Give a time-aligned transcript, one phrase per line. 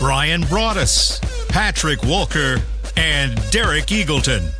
[0.00, 2.56] Bryan Broaddus, Patrick Walker,
[2.96, 4.50] and Derek Eagleton.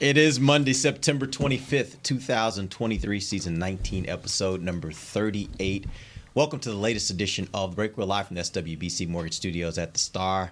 [0.00, 5.84] It is Monday, September 25th, 2023, season 19, episode number 38.
[6.32, 7.98] Welcome to the latest edition of Break.
[7.98, 10.50] We're live from the SWBC Mortgage Studios at the Star.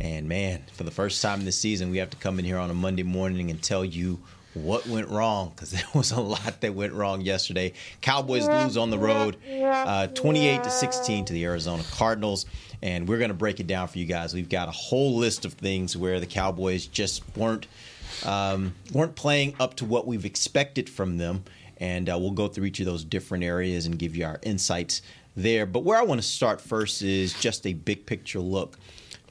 [0.00, 2.70] And man, for the first time this season, we have to come in here on
[2.70, 4.18] a Monday morning and tell you
[4.54, 7.72] what went wrong because there was a lot that went wrong yesterday.
[8.00, 12.46] Cowboys lose on the road, uh, 28 to 16 to the Arizona Cardinals,
[12.82, 14.34] and we're going to break it down for you guys.
[14.34, 17.66] We've got a whole list of things where the Cowboys just weren't
[18.24, 21.44] um, weren't playing up to what we've expected from them,
[21.78, 25.00] and uh, we'll go through each of those different areas and give you our insights
[25.36, 25.64] there.
[25.64, 28.78] But where I want to start first is just a big picture look.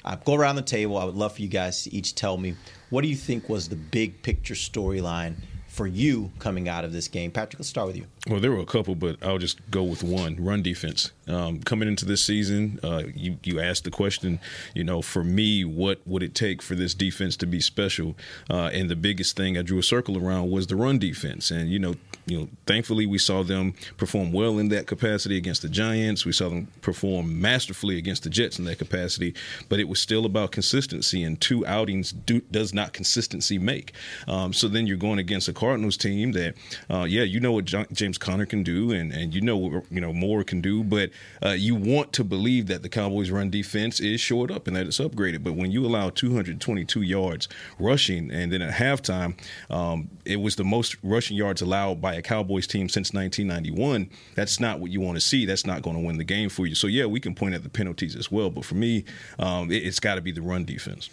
[0.03, 0.97] I go around the table.
[0.97, 2.55] I would love for you guys to each tell me
[2.89, 5.35] what do you think was the big picture storyline
[5.67, 7.31] for you coming out of this game?
[7.31, 8.05] Patrick, let's start with you.
[8.27, 11.11] Well, there were a couple, but I'll just go with one: run defense.
[11.27, 14.39] Um, coming into this season, uh, you you asked the question,
[14.73, 18.17] you know, for me, what would it take for this defense to be special?
[18.49, 21.51] Uh, and the biggest thing I drew a circle around was the run defense.
[21.51, 25.61] And you know, you know, thankfully we saw them perform well in that capacity against
[25.61, 26.25] the Giants.
[26.25, 29.33] We saw them perform masterfully against the Jets in that capacity.
[29.67, 33.93] But it was still about consistency, and two outings do, does not consistency make.
[34.27, 36.55] Um, so then you're going against a Cardinals team that,
[36.89, 40.01] uh, yeah, you know what James Conner can do, and, and you know what you
[40.01, 41.09] know Moore can do, but
[41.43, 44.85] uh, you want to believe that the Cowboys' run defense is shored up and that
[44.85, 45.43] it's upgraded.
[45.43, 47.47] But when you allow 222 yards
[47.79, 49.37] rushing, and then at halftime,
[49.69, 54.09] um, it was the most rushing yards allowed by a Cowboys team since 1991.
[54.35, 55.45] That's not what you want to see.
[55.45, 56.75] That's not going to win the game for you.
[56.75, 59.05] So yeah, we can point at the penalties as well, but for me,
[59.39, 61.09] um, it, it's got to be the run defense.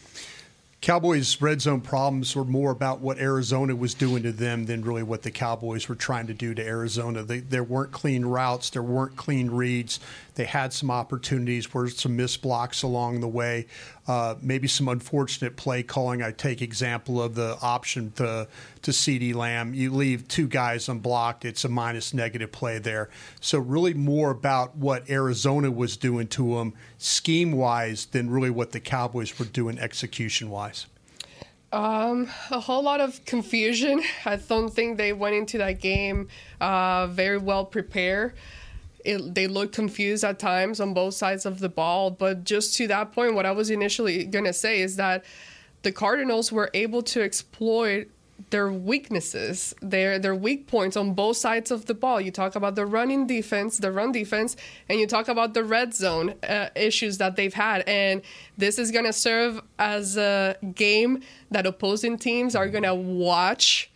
[0.82, 5.02] Cowboys' red zone problems were more about what Arizona was doing to them than really
[5.02, 7.22] what the Cowboys were trying to do to Arizona.
[7.22, 9.98] They, there weren't clean routes, there weren't clean reads.
[10.36, 13.66] They had some opportunities where some missed blocks along the way,
[14.06, 16.22] uh, maybe some unfortunate play calling.
[16.22, 18.46] I take example of the option to
[18.82, 19.72] to CeeDee Lamb.
[19.74, 23.08] You leave two guys unblocked, it's a minus negative play there.
[23.40, 28.72] So really more about what Arizona was doing to them scheme wise than really what
[28.72, 30.86] the Cowboys were doing execution wise.
[31.72, 34.02] Um, a whole lot of confusion.
[34.26, 36.28] I don't think they went into that game
[36.60, 38.34] uh, very well prepared
[39.06, 42.10] it, they looked confused at times on both sides of the ball.
[42.10, 45.24] But just to that point, what I was initially going to say is that
[45.82, 48.08] the Cardinals were able to exploit
[48.50, 52.20] their weaknesses, their their weak points on both sides of the ball.
[52.20, 54.56] You talk about the running defense, the run defense,
[54.88, 57.82] and you talk about the red zone uh, issues that they've had.
[57.88, 58.22] And
[58.58, 63.90] this is going to serve as a game that opposing teams are going to watch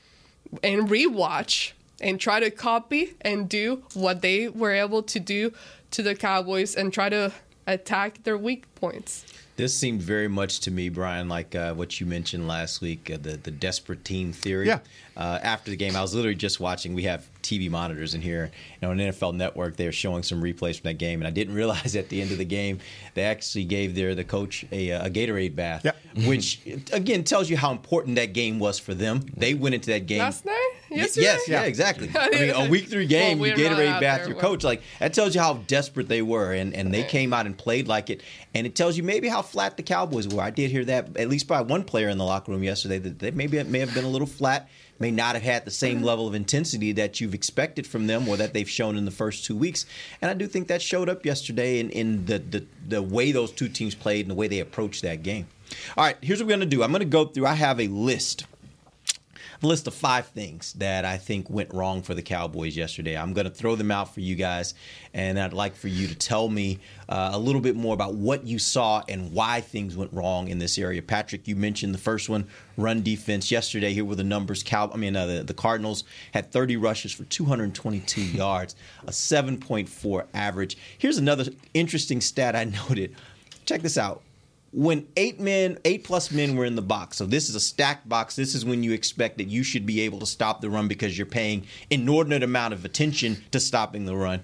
[0.63, 5.53] and rewatch and try to copy and do what they were able to do
[5.93, 7.33] to the Cowboys and try to
[7.67, 9.25] attack their weak points.
[9.57, 13.19] This seemed very much to me, Bryan, like uh, what you mentioned last week, uh,
[13.21, 14.69] the the desperate team theory.
[14.69, 14.79] Yeah.
[15.15, 16.95] Uh, after the game, I was literally just watching.
[16.95, 19.77] We have TV monitors in here, you know, on NFL Network.
[19.77, 22.33] They were showing some replays from that game, and I didn't realize at the end
[22.33, 22.79] of the game
[23.13, 25.93] they actually gave their the coach a, a Gatorade bath, yeah.
[26.27, 29.21] which again tells you how important that game was for them.
[29.37, 30.71] They went into that game last night.
[30.91, 31.27] Yesterday?
[31.31, 32.11] Yes, yeah, exactly.
[32.19, 34.65] I mean, a week three game, well, you Gatorade bath your coach.
[34.65, 37.87] Like that tells you how desperate they were, and and they came out and played
[37.87, 38.23] like it,
[38.55, 40.43] and it tells you maybe how flat the Cowboys were.
[40.43, 43.19] I did hear that at least by one player in the locker room yesterday that
[43.19, 44.69] they maybe may have been a little flat
[45.01, 48.37] may not have had the same level of intensity that you've expected from them or
[48.37, 49.87] that they've shown in the first two weeks.
[50.21, 53.51] And I do think that showed up yesterday in, in the, the, the way those
[53.51, 55.49] two teams played and the way they approached that game.
[55.97, 56.83] All right, here's what we're going to do.
[56.83, 58.45] I'm going to go through, I have a list
[59.63, 63.17] list of five things that I think went wrong for the Cowboys yesterday.
[63.17, 64.75] I'm going to throw them out for you guys,
[65.13, 66.79] and I'd like for you to tell me
[67.09, 70.59] uh, a little bit more about what you saw and why things went wrong in
[70.59, 71.03] this area.
[71.03, 72.47] Patrick, you mentioned the first one,
[72.77, 73.51] run defense.
[73.51, 74.63] Yesterday, here were the numbers.
[74.63, 80.27] Cal- I mean, uh, the, the Cardinals had 30 rushes for 222 yards, a 7.4
[80.33, 80.77] average.
[80.99, 83.15] Here's another interesting stat I noted.
[83.67, 84.23] Check this out
[84.73, 88.09] when eight men, eight plus men were in the box, so this is a stacked
[88.09, 88.37] box.
[88.37, 91.19] This is when you expect that you should be able to stop the run because
[91.19, 94.43] you're paying inordinate amount of attention to stopping the run.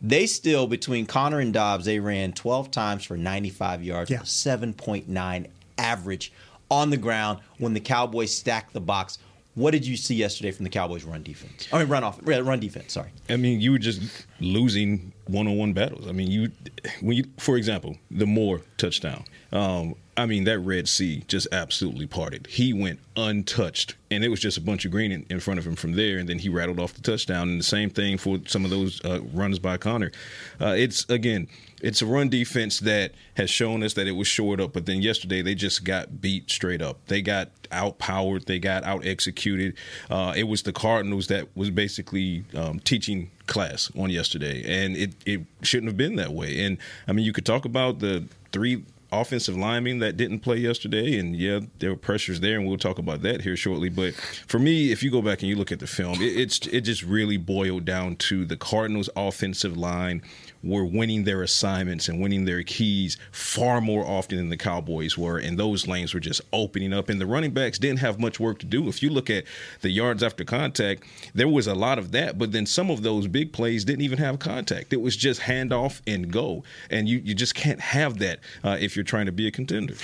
[0.00, 4.20] They still between Conner and Dobbs, they ran 12 times for 95 yards, Yeah.
[4.20, 5.46] 7.9
[5.76, 6.32] average
[6.70, 9.18] on the ground when the Cowboys stacked the box.
[9.58, 11.66] What did you see yesterday from the Cowboys' run defense?
[11.72, 12.92] I mean, run off, run defense.
[12.92, 13.10] Sorry.
[13.28, 16.06] I mean, you were just losing one-on-one battles.
[16.06, 16.52] I mean, you
[17.00, 19.24] when you, for example, the Moore touchdown.
[19.50, 22.46] Um, I mean, that Red Sea just absolutely parted.
[22.46, 25.66] He went untouched, and it was just a bunch of green in, in front of
[25.66, 27.48] him from there, and then he rattled off the touchdown.
[27.48, 30.12] And the same thing for some of those uh, runs by Conner.
[30.60, 31.48] Uh, it's again,
[31.80, 35.02] it's a run defense that has shown us that it was shored up, but then
[35.02, 36.98] yesterday they just got beat straight up.
[37.06, 39.76] They got outpowered, they got out executed.
[40.10, 45.14] Uh, it was the Cardinals that was basically um, teaching class on yesterday, and it,
[45.24, 46.64] it shouldn't have been that way.
[46.64, 51.18] And I mean, you could talk about the three offensive linemen that didn't play yesterday,
[51.18, 53.88] and yeah, there were pressures there, and we'll talk about that here shortly.
[53.88, 56.66] But for me, if you go back and you look at the film, it, it's
[56.66, 60.22] it just really boiled down to the Cardinals' offensive line
[60.62, 65.38] were winning their assignments and winning their keys far more often than the Cowboys were,
[65.38, 67.08] and those lanes were just opening up.
[67.08, 68.88] And the running backs didn't have much work to do.
[68.88, 69.44] If you look at
[69.80, 73.26] the yards after contact, there was a lot of that, but then some of those
[73.26, 74.92] big plays didn't even have contact.
[74.92, 78.96] It was just handoff and go, and you you just can't have that uh, if
[78.96, 79.94] you're trying to be a contender.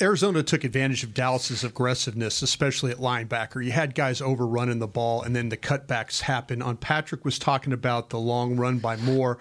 [0.00, 3.64] Arizona took advantage of Dallas's aggressiveness, especially at linebacker.
[3.64, 6.62] You had guys overrunning the ball, and then the cutbacks happen.
[6.62, 9.38] On Patrick was talking about the long run by Moore.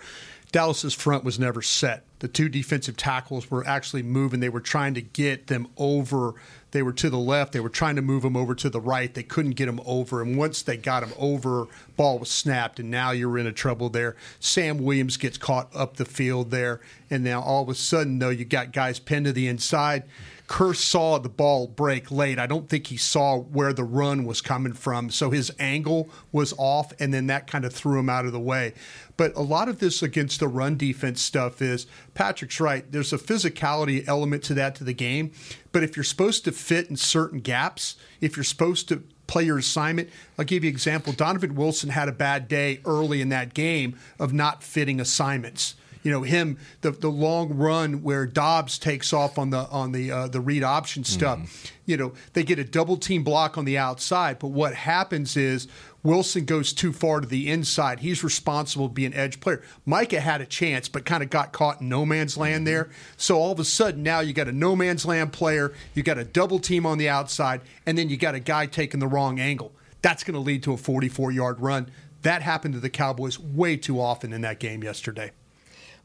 [0.52, 2.07] Dallas's front was never set.
[2.20, 4.40] The two defensive tackles were actually moving.
[4.40, 6.34] They were trying to get them over.
[6.72, 7.54] They were to the left.
[7.54, 9.14] They were trying to move them over to the right.
[9.14, 10.22] They couldn't get them over.
[10.22, 13.90] And once they got them over, ball was snapped, and now you're in a trouble
[13.90, 14.16] there.
[14.40, 18.30] Sam Williams gets caught up the field there, and now all of a sudden, though,
[18.30, 20.04] you got guys pinned to the inside.
[20.48, 22.40] Kerr saw the ball break late.
[22.40, 25.10] I don't think he saw where the run was coming from.
[25.10, 28.40] So his angle was off, and then that kind of threw him out of the
[28.40, 28.74] way.
[29.18, 31.86] But a lot of this against the run defense stuff is
[32.18, 32.92] Patrick's right.
[32.92, 35.32] There's a physicality element to that to the game.
[35.72, 39.60] But if you're supposed to fit in certain gaps, if you're supposed to play your
[39.60, 41.14] assignment, I'll give you an example.
[41.14, 45.76] Donovan Wilson had a bad day early in that game of not fitting assignments
[46.08, 50.10] you know him the the long run where Dobbs takes off on the on the
[50.10, 51.40] uh, the read option stuff.
[51.40, 51.76] Mm-hmm.
[51.86, 55.68] You know they get a double team block on the outside, but what happens is
[56.04, 58.00] Wilson goes too far to the inside.
[58.00, 59.62] He's responsible to be an edge player.
[59.86, 62.66] Micah had a chance, but kind of got caught in no man's land mm-hmm.
[62.66, 62.90] there.
[63.18, 66.18] So all of a sudden now you got a no man's land player, you got
[66.18, 69.40] a double team on the outside, and then you got a guy taking the wrong
[69.40, 69.74] angle.
[70.02, 71.90] That's going to lead to a 44 yard run.
[72.22, 75.32] That happened to the Cowboys way too often in that game yesterday.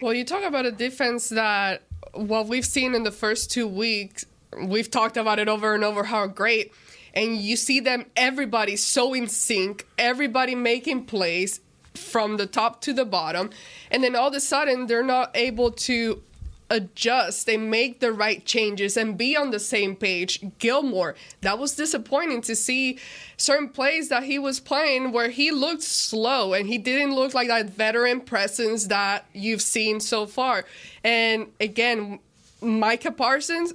[0.00, 4.24] Well, you talk about a defense that what we've seen in the first two weeks,
[4.64, 6.72] we've talked about it over and over how great.
[7.14, 11.60] And you see them, everybody so in sync, everybody making plays
[11.94, 13.50] from the top to the bottom.
[13.90, 16.22] And then all of a sudden, they're not able to
[16.72, 20.42] adjust and make the right changes and be on the same page.
[20.58, 22.98] Gilmore, that was disappointing to see
[23.36, 27.48] certain plays that he was playing where he looked slow and he didn't look like
[27.48, 30.64] that veteran presence that you've seen so far.
[31.04, 32.20] And again,
[32.62, 33.74] Micah Parsons,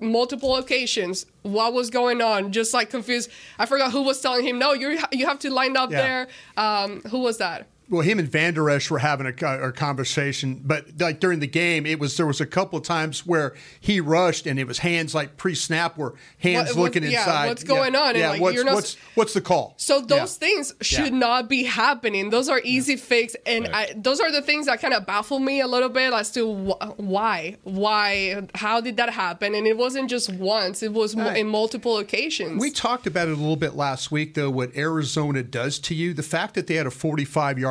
[0.00, 3.30] multiple occasions what was going on just like confused.
[3.58, 6.02] I forgot who was telling him no you you have to line up yeah.
[6.02, 6.28] there.
[6.56, 10.86] Um, who was that well, him and Vander Esch were having a, a, conversation, but
[11.00, 14.46] like during the game, it was there was a couple of times where he rushed
[14.46, 17.48] and it was hands like pre-snap, where hands what, looking yeah, inside.
[17.48, 18.16] What's going yeah, on?
[18.16, 19.74] Yeah, like, what's, not, what's, what's the call?
[19.76, 20.48] So those yeah.
[20.48, 22.30] things should not be happening.
[22.30, 23.90] Those are easy fix, and right.
[23.90, 26.46] I, those are the things that kind of baffle me a little bit as to
[26.46, 29.56] wh- why, why, how did that happen?
[29.56, 31.38] And it wasn't just once; it was right.
[31.38, 32.60] in multiple occasions.
[32.60, 34.50] We talked about it a little bit last week, though.
[34.50, 36.90] What Arizona does to you, the fact that they had a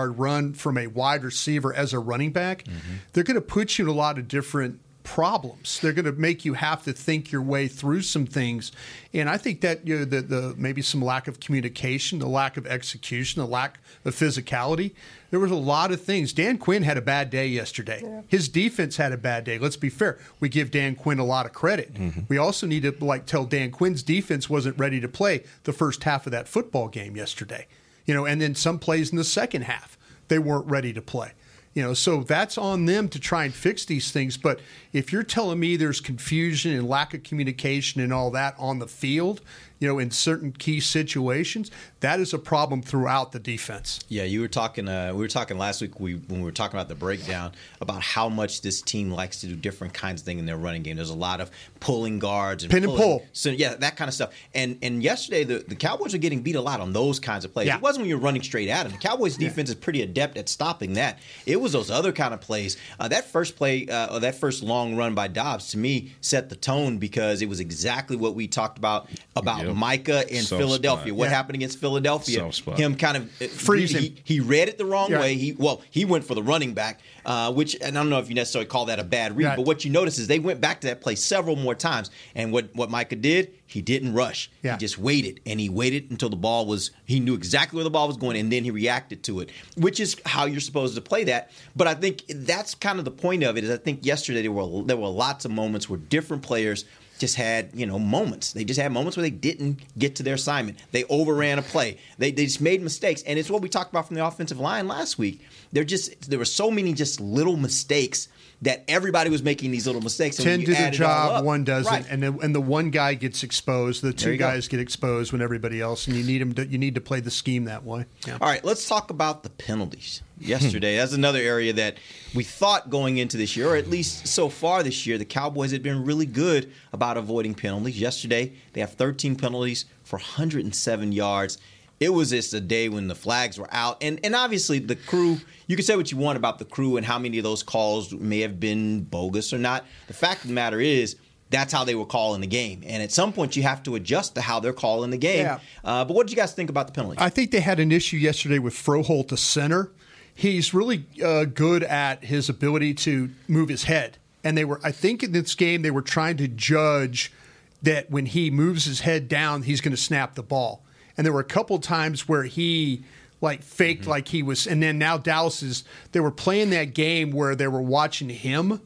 [0.10, 2.96] 45-yard run from a wide receiver as a running back, mm-hmm.
[3.14, 5.80] they're going to put you in a lot of different problems.
[5.80, 8.72] They're going to make you have to think your way through some things,
[9.14, 12.58] and I think that you know, the, the maybe some lack of communication, the lack
[12.58, 14.94] of execution, the lack of physicality.
[15.32, 16.34] There was a lot of things.
[16.34, 18.02] Dan Quinn had a bad day yesterday.
[18.04, 18.22] Yeah.
[18.28, 19.60] His defense had a bad day.
[19.60, 20.18] Let's be fair.
[20.40, 21.94] We give Dan Quinn a lot of credit.
[21.94, 22.22] Mm-hmm.
[22.30, 26.04] We also need to like tell Dan Quinn's defense wasn't ready to play the first
[26.04, 27.68] half of that football game yesterday.
[28.06, 29.99] You know, and then some plays in the second half
[30.30, 31.34] they weren't ready to play.
[31.74, 34.38] You know, so that's on them to try and fix these things.
[34.38, 34.60] But
[34.92, 38.88] if you're telling me there's confusion and lack of communication and all that on the
[38.88, 39.42] field,
[39.80, 41.72] you know, in certain key situations,
[42.02, 44.00] that is a problem throughout the defense.
[44.10, 44.88] Yeah, you were talking.
[44.88, 48.02] Uh, we were talking last week we, when we were talking about the breakdown about
[48.02, 50.98] how much this team likes to do different kinds of things in their running game.
[50.98, 53.26] There's a lot of pulling guards and pin pulling, and pull.
[53.32, 54.34] So yeah, that kind of stuff.
[54.54, 57.54] And and yesterday the, the Cowboys are getting beat a lot on those kinds of
[57.54, 57.68] plays.
[57.68, 57.78] Yeah.
[57.78, 58.92] It wasn't when you're running straight at them.
[58.92, 59.76] The Cowboys defense yeah.
[59.76, 61.20] is pretty adept at stopping that.
[61.46, 62.78] It was those other kind of plays.
[63.00, 66.50] Uh, that first play, uh, or that first long run by Dobbs, to me set
[66.50, 69.78] the tone because it was exactly what we talked about about yep.
[69.78, 71.08] Micah in Soft Philadelphia.
[71.08, 71.18] Spot.
[71.18, 71.36] What yeah.
[71.36, 72.52] happened against Philadelphia?
[72.76, 74.02] Him kind of uh, freezing.
[74.02, 75.20] He, he, read it the wrong yeah.
[75.20, 75.36] way.
[75.36, 78.30] He well, he went for the running back, uh, which and I don't know if
[78.30, 79.56] you necessarily call that a bad read, right.
[79.58, 82.10] but what you notice is they went back to that play several more times.
[82.36, 84.50] And what what Micah did, he didn't rush.
[84.64, 84.74] Yeah.
[84.74, 86.92] He just waited, and he waited until the ball was.
[87.06, 90.00] He knew exactly where the ball was going, and then he reacted to it, which
[90.00, 91.52] is how you're supposed to play that.
[91.76, 93.64] But I think that's kind of the point of it.
[93.64, 96.86] Is I think yesterday there were there were lots of moments where different players
[97.20, 98.54] just had you know moments.
[98.54, 100.80] They just had moments where they didn't get to their assignment.
[100.92, 101.98] They overran a play.
[102.18, 104.88] They, they just made mistakes, and it's what we talked about from the offensive line
[104.88, 105.46] last week.
[105.72, 108.28] There just there were so many just little mistakes
[108.62, 110.36] that everybody was making these little mistakes.
[110.36, 112.06] Ten do the job, one doesn't, right.
[112.10, 114.02] and the, and the one guy gets exposed.
[114.02, 114.72] The two guys go.
[114.72, 116.54] get exposed when everybody else, and you need them.
[116.54, 118.06] To, you need to play the scheme that way.
[118.28, 118.38] Yeah.
[118.42, 120.22] All right, let's talk about the penalties.
[120.42, 121.98] Yesterday, that's another area that
[122.34, 125.72] we thought going into this year, or at least so far this year, the Cowboys
[125.72, 128.00] had been really good about avoiding penalties.
[128.00, 131.58] Yesterday, they have 13 penalties for 107 yards
[132.00, 135.38] it was just a day when the flags were out, and and obviously the crew.
[135.68, 138.12] You can say what you want about the crew and how many of those calls
[138.14, 139.86] may have been bogus or not.
[140.08, 141.16] The fact of the matter is.
[141.52, 144.36] That's how they were calling the game, and at some point you have to adjust
[144.36, 145.46] to how they're calling the game.
[145.46, 145.60] Yeah.
[145.84, 147.18] Uh, but what did you guys think about the penalties?
[147.20, 149.90] I think they had an issue yesterday with Froholdt, the center.
[150.36, 154.80] He's really uh, good at his ability to move his head, and they were.
[154.84, 157.34] I think in this game they were trying to judge
[157.82, 160.84] that when he moves his head down, he's going to snap the ball
[161.20, 163.04] and there were a couple times where he
[163.42, 164.12] like faked mm-hmm.
[164.12, 165.84] like he was and then now Dallas is
[166.14, 168.80] they were playing that game where they were watching him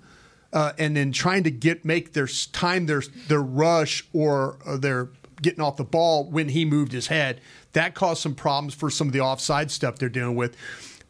[0.51, 5.09] uh, and then trying to get make their time their their rush or uh, their
[5.43, 7.39] getting off the ball when he moved his head.
[7.73, 10.57] That caused some problems for some of the offside stuff they're dealing with.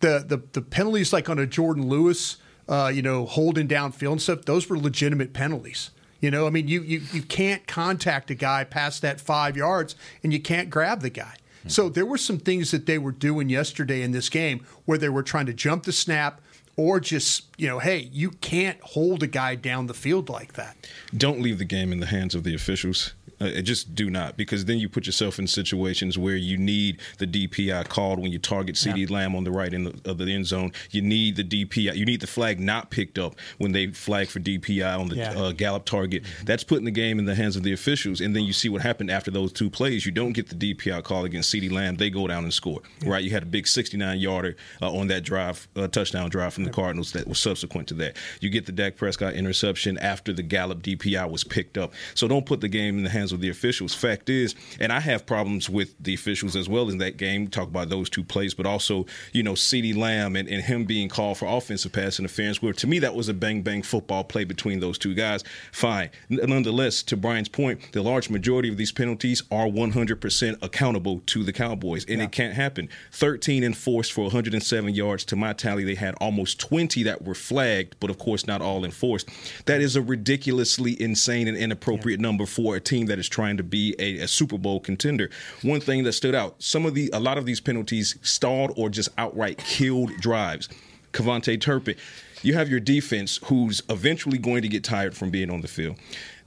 [0.01, 2.35] The the, the penalties like on a Jourdan Lewis
[2.67, 5.91] uh, you know holding down downfield and stuff those were legitimate penalties
[6.23, 9.97] you know, I mean, you, you, you can't contact a guy past that five yards
[10.23, 11.35] and you can't grab the guy.
[11.59, 11.69] Mm-hmm.
[11.69, 15.09] So there were some things that they were doing yesterday in this game where they
[15.09, 16.39] were trying to jump the snap
[16.77, 20.77] or just, you know, hey, you can't hold a guy down the field like that.
[21.15, 23.13] Don't leave the game in the hands of the officials.
[23.43, 27.27] Uh, just do not, because then you put yourself in situations where you need the
[27.27, 29.15] DPI called when you target CeeDee yeah.
[29.15, 30.71] Lamb on the right end of the end zone.
[30.91, 31.95] You need the DPI.
[31.95, 35.33] You need the flag not picked up when they flag for DPI on the yeah.
[35.37, 36.23] uh, Gallup target.
[36.23, 36.45] Mm-hmm.
[36.45, 38.21] That's putting the game in the hands of the officials.
[38.21, 40.05] And then you see what happened after those two plays.
[40.05, 41.95] You don't get the DPI call against CeeDee Lamb.
[41.95, 42.81] They go down and score.
[43.01, 43.09] Yeah.
[43.09, 43.23] Right?
[43.23, 46.71] You had a big 69 yarder uh, on that drive, uh, touchdown drive from the
[46.71, 48.17] Cardinals that was subsequent to that.
[48.39, 51.93] You get the Dak Prescott interception after the Gallup DPI was picked up.
[52.15, 53.93] So don't put the game in the hands of the officials.
[53.93, 57.47] Fact is, and I have problems with the officials as well in that game.
[57.47, 61.09] Talk about those two plays, but also, you know, CeeDee Lamb and, and him being
[61.09, 64.43] called for offensive pass interference, where to me that was a bang bang football play
[64.43, 65.43] between those two guys.
[65.71, 66.09] Fine.
[66.29, 71.53] Nonetheless, to Bryan's point, the large majority of these penalties are 100% accountable to the
[71.53, 72.25] Cowboys, and yeah.
[72.25, 72.89] it can't happen.
[73.11, 75.25] 13 enforced for 107 yards.
[75.25, 78.85] To my tally, they had almost 20 that were flagged, but of course not all
[78.85, 79.29] enforced.
[79.65, 82.27] That is a ridiculously insane and inappropriate yeah.
[82.27, 85.29] number for a team that is trying to be a, a, Super Bowl contender.
[85.61, 88.89] One thing that stood out: some of the a lot of these penalties stalled or
[88.89, 90.69] just outright killed drives.
[91.13, 91.95] KaVontae Turpin,
[92.41, 95.97] you have your defense who's eventually going to get tired from being on the field.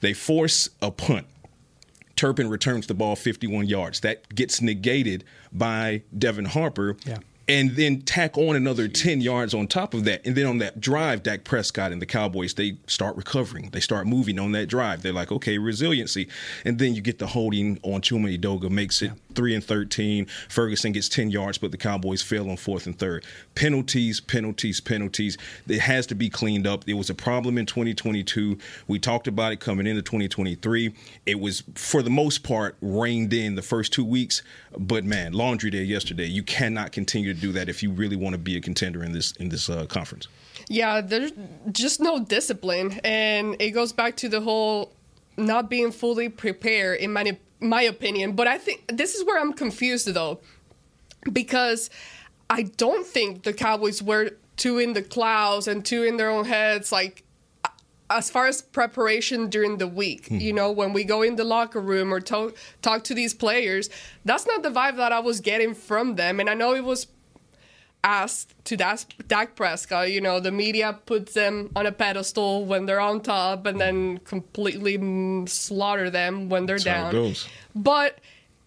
[0.00, 1.26] They force a punt.
[2.16, 4.00] Turpin returns the ball 51 yards.
[4.00, 6.96] That gets negated by Devin Harper.
[7.04, 7.18] Yeah
[7.48, 10.24] and then tack on another 10 yards on top of that.
[10.26, 13.70] And then on that drive, Dak Prescott and the Cowboys, they start recovering.
[13.70, 15.02] They start moving on that drive.
[15.02, 16.28] They're like, okay, resiliency.
[16.64, 20.26] And then you get the holding on Chuma Edoga, makes it 3 and 13.
[20.48, 23.24] Ferguson gets 10 yards, but the Cowboys fail on fourth and third.
[23.54, 25.38] Penalties, penalties, penalties.
[25.68, 26.84] It has to be cleaned up.
[26.88, 28.58] It was a problem in 2022.
[28.88, 30.94] We talked about it coming into 2023.
[31.26, 34.42] It was, for the most part, reined in the first two weeks.
[34.76, 36.26] But man, laundry day yesterday.
[36.26, 39.12] You cannot continue to do that if you really want to be a contender in
[39.12, 40.28] this in this uh, conference.
[40.68, 41.32] Yeah, there's
[41.70, 44.92] just no discipline, and it goes back to the whole
[45.36, 47.22] not being fully prepared, in my
[47.60, 48.32] my opinion.
[48.32, 50.40] But I think this is where I'm confused though,
[51.32, 51.90] because
[52.48, 56.44] I don't think the Cowboys were too in the clouds and too in their own
[56.44, 56.92] heads.
[56.92, 57.24] Like
[58.08, 60.36] as far as preparation during the week, hmm.
[60.36, 63.90] you know, when we go in the locker room or talk talk to these players,
[64.24, 66.40] that's not the vibe that I was getting from them.
[66.40, 67.06] And I know it was
[68.04, 70.10] asked to Dak Prescott.
[70.12, 74.18] You know, the media puts them on a pedestal when they're on top, and then
[74.18, 77.34] completely slaughter them when they're that's down.
[77.74, 78.18] But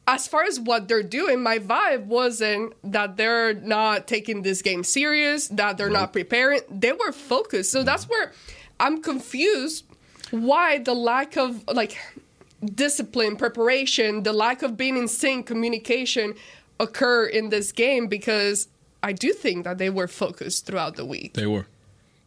[0.08, 4.84] as far as what they're doing, my vibe wasn't that they're not taking this game
[4.84, 6.62] serious, that they're not preparing.
[6.70, 7.72] They were focused.
[7.72, 8.34] So that's where
[8.80, 9.86] I'm confused
[10.32, 11.98] why the lack of like
[12.76, 16.34] discipline, preparation, the lack of being in sync, communication
[16.80, 18.68] occur in this game because
[19.02, 21.34] I do think that they were focused throughout the week.
[21.34, 21.68] They were.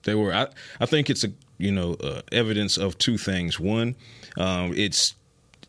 [0.05, 0.33] They were.
[0.33, 0.49] I,
[0.81, 3.61] I think it's a you know uh, evidence of two things.
[3.61, 3.95] One,
[4.37, 5.15] um, it's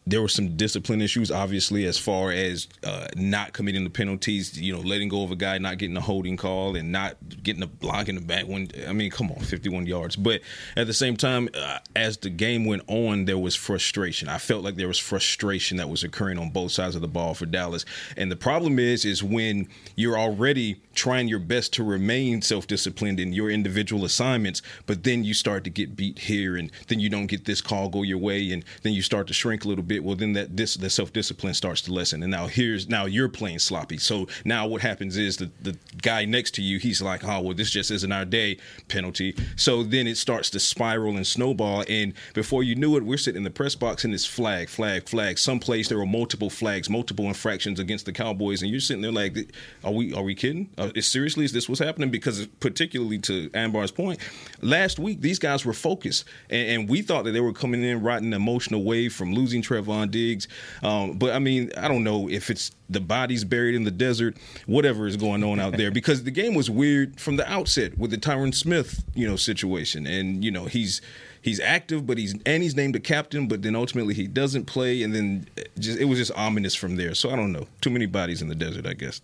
[0.05, 4.59] there were some discipline issues, obviously, as far as uh, not committing the penalties.
[4.59, 7.63] You know, letting go of a guy, not getting a holding call, and not getting
[7.63, 8.45] a block in the back.
[8.45, 10.15] When I mean, come on, 51 yards.
[10.15, 10.41] But
[10.75, 14.27] at the same time, uh, as the game went on, there was frustration.
[14.27, 17.33] I felt like there was frustration that was occurring on both sides of the ball
[17.33, 17.85] for Dallas.
[18.17, 23.33] And the problem is, is when you're already trying your best to remain self-disciplined in
[23.33, 27.27] your individual assignments, but then you start to get beat here, and then you don't
[27.27, 29.92] get this call go your way, and then you start to shrink a little bit
[29.93, 32.23] bit, well then that this the self discipline starts to lessen.
[32.23, 33.97] And now here's now you're playing sloppy.
[33.97, 37.53] So now what happens is the the guy next to you, he's like, oh well,
[37.53, 38.57] this just isn't our day.
[38.87, 39.35] Penalty.
[39.55, 41.83] So then it starts to spiral and snowball.
[41.87, 45.07] And before you knew it, we're sitting in the press box and it's flag, flag,
[45.07, 45.37] flag.
[45.37, 49.37] Someplace there were multiple flags, multiple infractions against the Cowboys, and you're sitting there like,
[49.83, 50.69] are we are we kidding?
[50.77, 52.09] Uh, is, seriously, is this what's happening?
[52.09, 54.19] Because particularly to Ambar's point,
[54.61, 58.01] last week these guys were focused, and, and we thought that they were coming in
[58.01, 60.47] riding an emotional wave from losing Trevor Trevon Diggs.
[60.81, 64.37] Um, but I mean, I don't know if it's the bodies buried in the desert,
[64.65, 68.11] whatever is going on out there, because the game was weird from the outset with
[68.11, 71.01] the Tyron Smith, you know, situation, and you know he's
[71.41, 75.03] he's active, but he's and he's named a captain, but then ultimately he doesn't play,
[75.03, 75.47] and then
[75.77, 77.13] just it was just ominous from there.
[77.13, 79.21] So I don't know, too many bodies in the desert, I guess.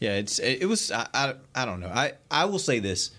[0.00, 1.88] Yeah, it's it was I, I, I don't know.
[1.88, 3.10] I I will say this.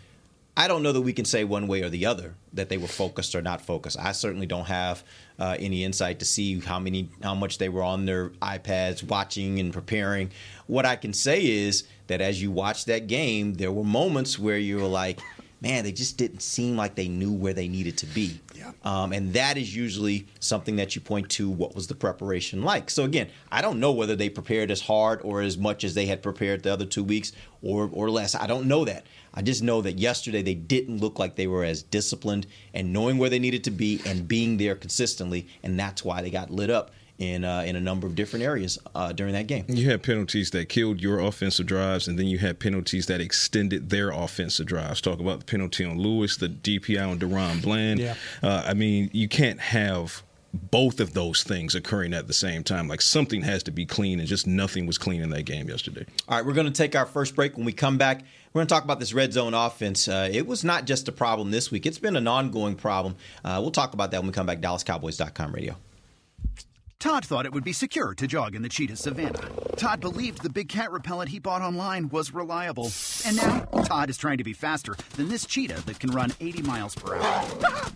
[0.56, 2.88] I don't know that we can say one way or the other that they were
[2.88, 3.98] focused or not focused.
[4.00, 5.04] I certainly don't have
[5.40, 9.60] uh, any insight to see how many, how much they were on their iPads watching
[9.60, 10.32] and preparing.
[10.68, 14.58] What I can say is that as you watch that game, there were moments where
[14.58, 15.20] you were like,
[15.62, 18.40] man, they just didn't seem like they knew where they needed to be.
[18.56, 18.72] Yeah.
[18.84, 22.90] Um, and that is usually something that you point to what was the preparation like.
[22.90, 26.06] So, again, I don't know whether they prepared as hard or as much as they
[26.06, 28.36] had prepared the other two weeks or, or less.
[28.36, 29.06] I don't know that.
[29.40, 33.18] I just know that yesterday they didn't look like they were as disciplined and knowing
[33.18, 35.48] where they needed to be and being there consistently.
[35.64, 38.78] And that's why they got lit up in uh, in a number of different areas
[38.94, 39.64] uh, during that game.
[39.70, 43.90] You had penalties that killed your offensive drives, and then you had penalties that extended
[43.90, 45.00] their offensive drives.
[45.00, 48.02] Talk about the penalty on Lewis, the DPI on DaRon Bland.
[48.02, 48.16] Yeah.
[48.44, 50.22] Uh, I mean, you can't have
[50.54, 52.88] both of those things occurring at the same time.
[52.88, 56.06] Like something has to be clean, and just nothing was clean in that game yesterday.
[56.28, 57.56] All right, we're going to take our first break.
[57.56, 58.24] When we come back,
[58.54, 60.08] we're going to talk about this red zone offense.
[60.08, 63.16] Uh, it was not just a problem this week; it's been an ongoing problem.
[63.44, 64.60] Uh, we'll talk about that when we come back.
[64.60, 65.76] DallasCowboys.com radio.
[67.00, 69.40] Todd thought it would be secure to jog in the cheetah savannah.
[69.78, 72.92] Todd believed the big cat repellent he bought online was reliable.
[73.26, 76.62] And now, Todd is trying to be faster than this cheetah that can run 80
[76.64, 77.48] miles per hour.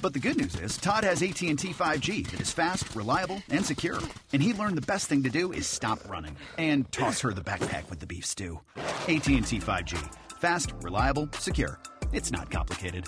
[0.02, 4.00] But the good news is, Todd has AT&T 5G that is fast, reliable, and secure.
[4.32, 7.42] And he learned the best thing to do is stop running and toss her the
[7.42, 8.62] backpack with the beef stew.
[9.10, 10.23] AT&T 5G.
[10.44, 11.80] Fast, reliable, secure.
[12.12, 13.08] It's not complicated.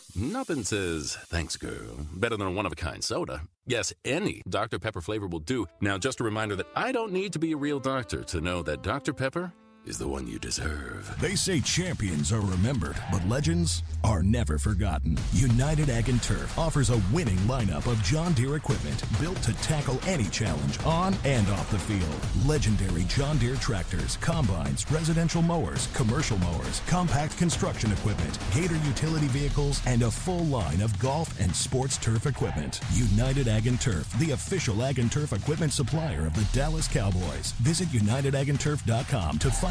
[0.15, 3.41] Nothing says, thanks, girl, better than a one of a kind soda.
[3.65, 4.77] Yes, any Dr.
[4.77, 5.67] Pepper flavor will do.
[5.79, 8.61] Now, just a reminder that I don't need to be a real doctor to know
[8.63, 9.13] that Dr.
[9.13, 9.53] Pepper
[9.85, 11.15] is the one you deserve.
[11.19, 15.17] They say champions are remembered, but legends are never forgotten.
[15.33, 19.99] United Ag and Turf offers a winning lineup of John Deere equipment built to tackle
[20.05, 22.47] any challenge on and off the field.
[22.47, 29.81] Legendary John Deere tractors, combines, residential mowers, commercial mowers, compact construction equipment, Gator utility vehicles,
[29.87, 32.81] and a full line of golf and sports turf equipment.
[32.93, 37.53] United Ag and Turf, the official Ag and Turf equipment supplier of the Dallas Cowboys.
[37.63, 39.70] Visit unitedagandturf.com to find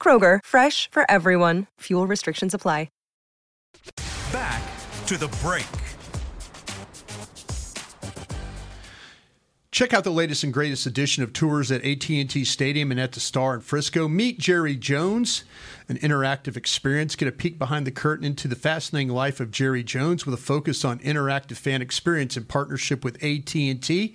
[0.00, 1.66] Kroger, fresh for everyone.
[1.80, 2.88] Fuel restrictions apply.
[4.32, 4.62] Back
[5.06, 5.66] to the break.
[9.72, 13.20] Check out the latest and greatest edition of tours at AT&T Stadium and at the
[13.20, 14.08] Star in Frisco.
[14.08, 15.44] Meet Jerry Jones,
[15.88, 17.14] an interactive experience.
[17.14, 20.38] Get a peek behind the curtain into the fascinating life of Jerry Jones with a
[20.42, 24.14] focus on interactive fan experience in partnership with AT&T.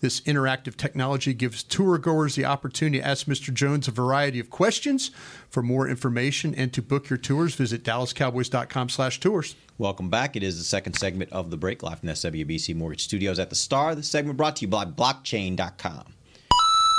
[0.00, 3.54] This interactive technology gives tour goers the opportunity to ask Mr.
[3.54, 5.12] Jones a variety of questions.
[5.48, 9.54] For more information and to book your tours, visit dallascowboys.com/tours.
[9.78, 10.36] Welcome back.
[10.36, 13.56] It is the second segment of the break live from SWBC Mortgage Studios at the
[13.56, 13.94] Star.
[13.94, 16.14] The segment brought to you by Blockchain.com.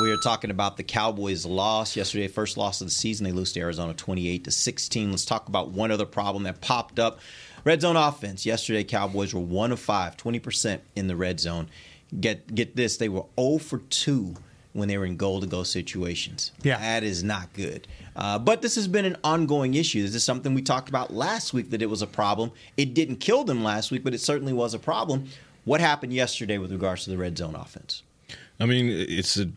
[0.04, 3.24] We are talking about the Cowboys' loss yesterday, first loss of the season.
[3.24, 5.10] They lose to Arizona 28 to 16.
[5.10, 7.20] Let's talk about one other problem that popped up.
[7.64, 8.46] Red zone offense.
[8.46, 11.70] Yesterday, Cowboys were one of five, 20% in the red zone.
[12.20, 14.36] Get get this, they were 0 for 2
[14.78, 16.52] when they were in goal to go situations.
[16.62, 16.78] Yeah.
[16.78, 17.88] That is not good.
[18.16, 20.02] Uh, but this has been an ongoing issue.
[20.04, 22.52] This is something we talked about last week that it was a problem.
[22.78, 25.30] It didn't kill them last week, but it certainly was a problem.
[25.66, 28.04] What happened yesterday with regards to the red zone offense?
[28.60, 29.50] I mean, it's a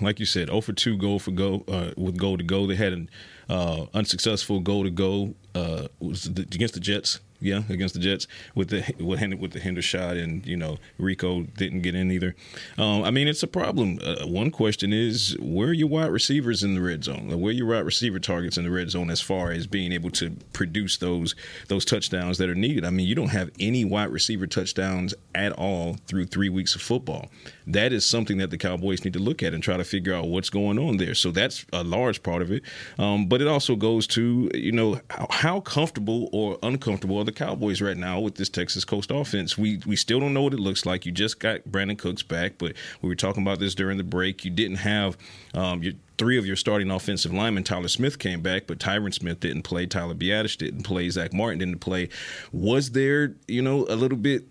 [0.00, 2.66] like you said, 0 for 2 goal for go uh, with goal to go.
[2.66, 3.10] They had an
[3.48, 8.68] uh, unsuccessful goal to go uh, was against the Jets yeah, against the Jets with
[8.68, 12.34] the with, with the Hendershot, and you know Rico didn't get in either.
[12.78, 13.98] Um, I mean, it's a problem.
[14.04, 17.28] Uh, one question is where are your wide receivers in the red zone?
[17.40, 20.10] Where are your wide receiver targets in the red zone as far as being able
[20.12, 21.34] to produce those
[21.68, 22.84] those touchdowns that are needed?
[22.84, 26.82] I mean, you don't have any wide receiver touchdowns at all through three weeks of
[26.82, 27.30] football.
[27.66, 30.28] That is something that the Cowboys need to look at and try to figure out
[30.28, 31.14] what's going on there.
[31.14, 32.62] So that's a large part of it.
[32.98, 37.32] Um, but it also goes to you know how, how comfortable or uncomfortable are the
[37.32, 39.58] Cowboys right now with this Texas Coast offense.
[39.58, 41.06] We we still don't know what it looks like.
[41.06, 44.44] You just got Brandin Cooks back, but we were talking about this during the break.
[44.44, 45.16] You didn't have
[45.54, 47.64] um, your three of your starting offensive linemen.
[47.64, 49.86] Tyler Smith came back, but Tyron Smith didn't play.
[49.86, 51.08] Tyler Biadasz didn't play.
[51.10, 52.08] Zack Martin didn't play.
[52.52, 54.44] Was there, you know, a little bit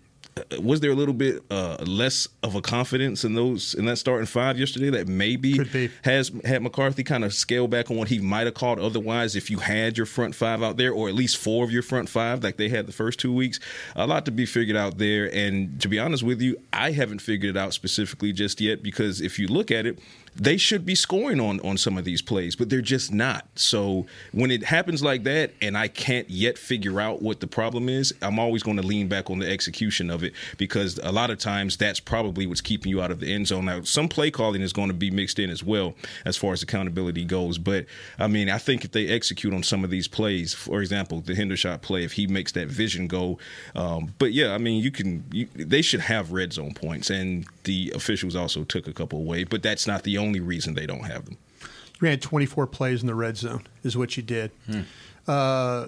[0.60, 4.26] was there a little bit uh, less of a confidence in those in that starting
[4.26, 5.56] five yesterday that maybe
[6.04, 9.50] has had McCarthy kind of scale back on what he might have called otherwise if
[9.50, 12.44] you had your front five out there or at least four of your front five
[12.44, 13.58] like they had the first two weeks?
[13.94, 15.34] A lot to be figured out there.
[15.34, 19.22] And to be honest with you I haven't figured it out specifically just yet because
[19.22, 19.98] if you look at it
[20.36, 23.46] they should be scoring on on some of these plays, but they're just not.
[23.54, 27.88] So when it happens like that, and I can't yet figure out what the problem
[27.88, 31.30] is, I'm always going to lean back on the execution of it because a lot
[31.30, 33.64] of times that's probably what's keeping you out of the end zone.
[33.64, 35.94] Now, some play calling is going to be mixed in as well
[36.24, 37.86] as far as accountability goes, but
[38.18, 41.34] I mean, I think if they execute on some of these plays, for example, the
[41.34, 43.38] Hendershot play, if he makes that vision go,
[43.74, 47.46] um, but yeah, I mean, you can, you, they should have red zone points, and
[47.64, 50.86] the officials also took a couple away, but that's not the only only reason they
[50.86, 51.38] don't have them.
[51.62, 54.50] You ran 24 plays in the red zone, is what you did.
[54.66, 54.80] Hmm.
[55.26, 55.86] Uh,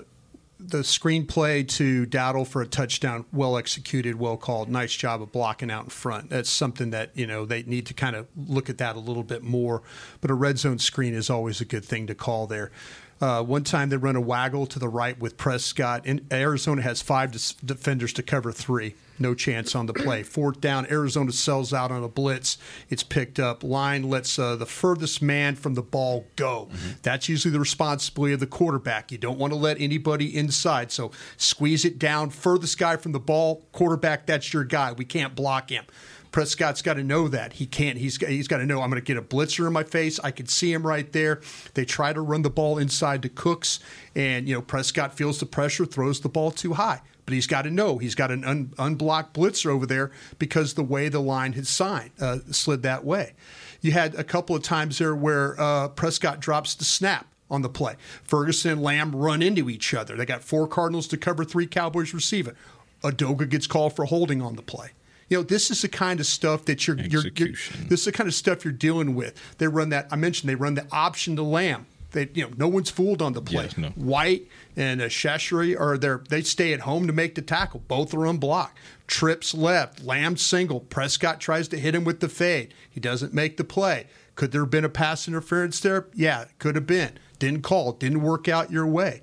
[0.61, 4.68] the screenplay to Dowdle for a touchdown, well executed, well called.
[4.68, 6.31] Nice job of blocking out in front.
[6.31, 9.22] That's something that you know they need to kind of look at that a little
[9.22, 9.83] bit more.
[10.20, 12.72] But a red zone screen is always a good thing to call there.
[13.20, 16.03] Uh, one time they run a waggle to the right with Prescott.
[16.05, 17.33] And Arizona has five
[17.64, 18.94] defenders to cover three.
[19.18, 20.22] No chance on the play.
[20.22, 22.59] Fourth down, Arizona sells out on a blitz.
[22.88, 23.62] It's picked up.
[23.62, 26.68] Line lets uh, the furthest man from the ball go.
[26.70, 26.90] Mm-hmm.
[27.02, 29.11] That's usually the responsibility of the quarterback.
[29.11, 30.92] You don't want to let anybody inside.
[30.92, 32.31] So squeeze it down.
[32.31, 34.92] Furthest guy from the ball, quarterback, that's your guy.
[34.92, 35.85] We can't block him.
[36.31, 37.98] Prescott's got to know that he can't.
[37.98, 40.20] He's he's got to know I'm going to get a blitzer in my face.
[40.22, 41.40] I can see him right there.
[41.74, 43.81] They try to run the ball inside to Cooks,
[44.14, 47.00] and you know Prescott feels the pressure, throws the ball too high.
[47.29, 50.83] But he's got to know he's got an un, unblocked blitzer over there because the
[50.83, 53.35] way the line had signed uh, slid that way.
[53.83, 57.69] You had a couple of times there where uh, Prescott drops the snap on the
[57.69, 57.97] play.
[58.25, 60.17] Ferguson and Lamb run into each other.
[60.17, 62.57] They got four Cardinals to cover three Cowboys receive it.
[63.03, 64.93] Edoga gets called for holding on the play.
[65.29, 67.49] You know, this is the kind of stuff that you're, you're, you're
[67.88, 69.38] this is the kind of stuff you're dealing with.
[69.59, 71.85] They run that I mentioned they run the option to Lamb.
[72.12, 73.64] They, you know, no one's fooled on the play.
[73.64, 73.88] Yes, no.
[73.90, 76.23] White and uh, Chachere are there.
[76.29, 77.83] They stay at home to make the tackle.
[77.87, 78.79] Both are unblocked.
[79.07, 80.03] Trips left.
[80.03, 80.81] Lamb single.
[80.81, 82.73] Prescott tries to hit him with the fade.
[82.88, 84.07] He doesn't make the play.
[84.37, 86.07] Could there have been a pass interference there?
[86.14, 87.18] Yeah, it could have been.
[87.38, 87.92] Didn't call.
[87.92, 89.23] Didn't work out your way.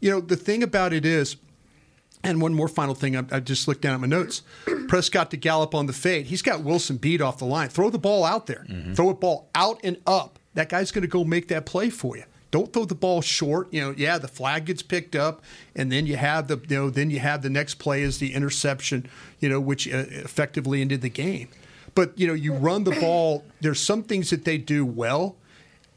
[0.00, 1.36] You know, the thing about it is,
[2.22, 4.42] and one more final thing, I, I just looked down at my notes.
[4.88, 6.26] Prescott to Gallup on the fade.
[6.26, 7.68] He's got Wilson beat off the line.
[7.68, 8.66] Throw the ball out there.
[8.68, 8.94] Mm-hmm.
[8.94, 10.38] Throw it ball out and up.
[10.54, 12.24] That guy's going to go make that play for you.
[12.50, 13.72] Don't throw the ball short.
[13.72, 15.42] You know, yeah, the flag gets picked up,
[15.76, 18.34] and then you have the you know then you have the next play is the
[18.34, 19.08] interception.
[19.38, 21.48] You know, which uh, effectively ended the game.
[21.94, 23.44] But you know, you run the ball.
[23.60, 25.36] There's some things that they do well.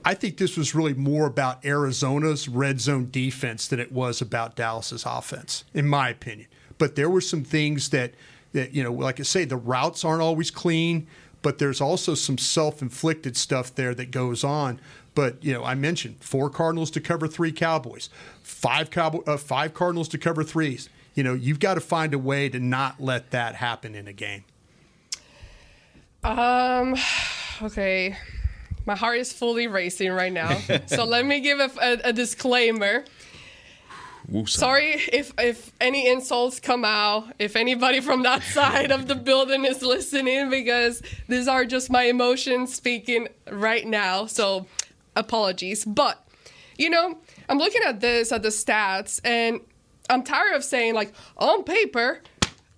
[0.05, 4.55] I think this was really more about Arizona's red zone defense than it was about
[4.55, 6.47] Dallas's offense, in my opinion.
[6.77, 8.13] But there were some things that
[8.51, 11.07] that you know, like I say, the routes aren't always clean,
[11.43, 14.79] but there's also some self-inflicted stuff there that goes on.
[15.13, 18.09] But you know, I mentioned four Cardinals to cover three Cowboys,
[18.41, 20.89] five Cowboy, uh, five Cardinals to cover threes.
[21.13, 24.13] You know, you've got to find a way to not let that happen in a
[24.13, 24.45] game.
[26.23, 26.95] Um,
[27.61, 28.17] okay.
[28.85, 30.57] My heart is fully racing right now.
[30.87, 33.05] so let me give a, a, a disclaimer.
[34.45, 39.65] Sorry if if any insults come out, if anybody from that side of the building
[39.65, 44.25] is listening, because these are just my emotions speaking right now.
[44.25, 44.67] So
[45.15, 45.85] apologies.
[45.85, 46.25] But
[46.77, 47.17] you know,
[47.49, 49.59] I'm looking at this at the stats, and
[50.09, 52.21] I'm tired of saying like on paper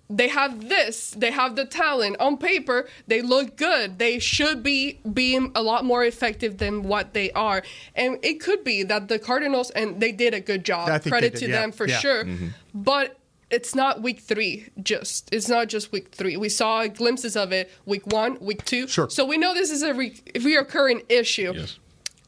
[0.08, 5.00] they have this they have the talent on paper they look good they should be
[5.12, 7.62] being a lot more effective than what they are
[7.96, 11.46] and it could be that the cardinals and they did a good job credit to
[11.48, 11.98] yeah, them for yeah.
[11.98, 12.50] sure Mhm.
[12.72, 13.18] but
[13.50, 17.70] it's not week three just it's not just week three we saw glimpses of it
[17.84, 19.10] week one week two Sure.
[19.10, 21.78] so we know this is a re- reoccurring issue Yes.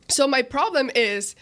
[0.09, 1.37] so my problem is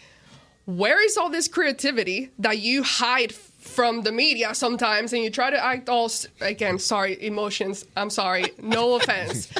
[0.66, 3.32] where is all this creativity that you hide
[3.76, 6.10] from the media sometimes and you try to act all
[6.40, 9.52] again sorry emotions i'm sorry no offense.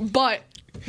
[0.00, 0.40] But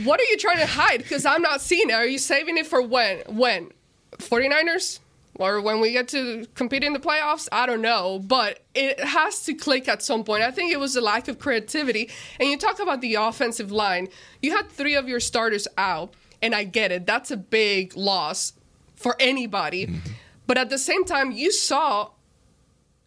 [0.04, 1.00] what are you trying to hide?
[1.00, 1.94] Because i'm not seeing it.
[1.94, 3.72] Are you saving it for when when?
[4.18, 5.00] 49ers
[5.36, 7.50] or when we get to compete in the playoffs?
[7.52, 8.20] I don't know.
[8.20, 10.44] But it has to click at some point.
[10.44, 12.10] I think it was a lack of creativity.
[12.40, 14.08] And you talk about the offensive line.
[14.42, 17.06] You had three of your starters out and i get it.
[17.06, 18.54] That's a big loss
[18.96, 20.12] for anybody mm-hmm.
[20.48, 22.10] But at the same time you saw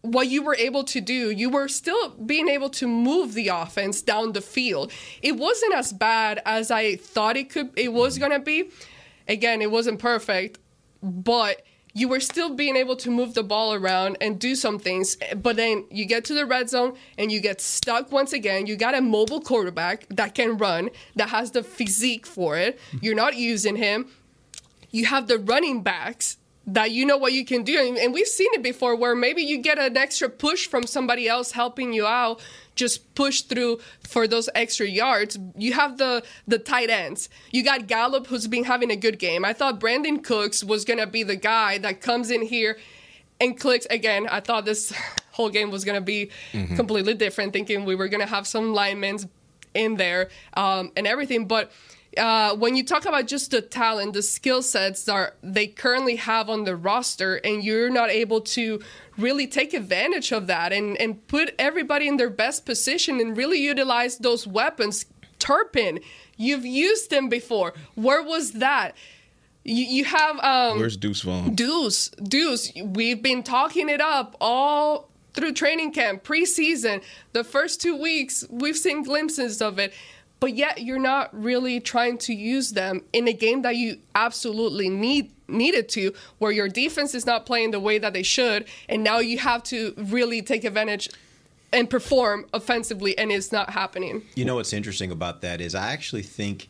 [0.03, 4.01] what you were able to do, you were still being able to move the offense
[4.01, 4.93] down the field.
[5.23, 8.29] It wasn't as bad as I thought it could it was mm-hmm.
[8.29, 8.71] going to be.
[9.27, 10.59] Again, it wasn't perfect,
[11.03, 15.17] but you were still being able to move the ball around and do some things.
[15.37, 18.67] But then you get to the red zone and you get stuck once again.
[18.67, 22.79] You got a mobile quarterback that can run, that has the physique for it.
[22.79, 22.99] Mm-hmm.
[23.03, 24.09] You're not using him
[24.91, 26.39] you have the running backs
[26.71, 27.79] that you know what you can do.
[27.81, 31.27] And, and we've seen it before where maybe you get an extra push from somebody
[31.27, 32.41] else helping you out,
[32.75, 35.39] just push through for those extra yards.
[35.57, 37.31] You have the the tight ends.
[37.53, 39.45] You got Gallup who's been having a good game.
[39.47, 42.79] I thought Brandin Cooks was gonna be the guy that comes in here
[43.41, 44.29] and clicks again.
[44.31, 44.93] I thought this
[45.33, 46.77] whole game was gonna be Mhm.
[46.77, 49.19] completely different, thinking we were gonna have some linemen
[49.75, 51.47] in there um, and everything.
[51.47, 51.73] But
[52.19, 56.51] uh, when you talk about just the talent, the skill sets that they currently have
[56.51, 58.81] on the roster, and you're not able to
[59.17, 63.59] really take advantage of that and, and put everybody in their best position and really
[63.59, 65.07] utilize those weapons.
[65.39, 66.01] Turpin,
[66.37, 67.75] you've used them before.
[67.95, 68.97] Where was that?
[69.65, 71.55] You, you have um, Where's Deuce Vaughn?
[71.55, 77.03] Deuce, Deuce, we've been talking it up all through training camp, preseason,
[77.33, 79.93] the first two weeks, we've seen glimpses of it.
[80.41, 84.89] But yet you're not really trying to use them in a game that you absolutely
[84.89, 89.03] need needed to, where your defense is not playing the way that they should, and
[89.03, 91.09] now you have to really take advantage
[91.73, 94.23] and perform offensively, and it's not happening.
[94.35, 96.69] You know what's interesting about that is I actually think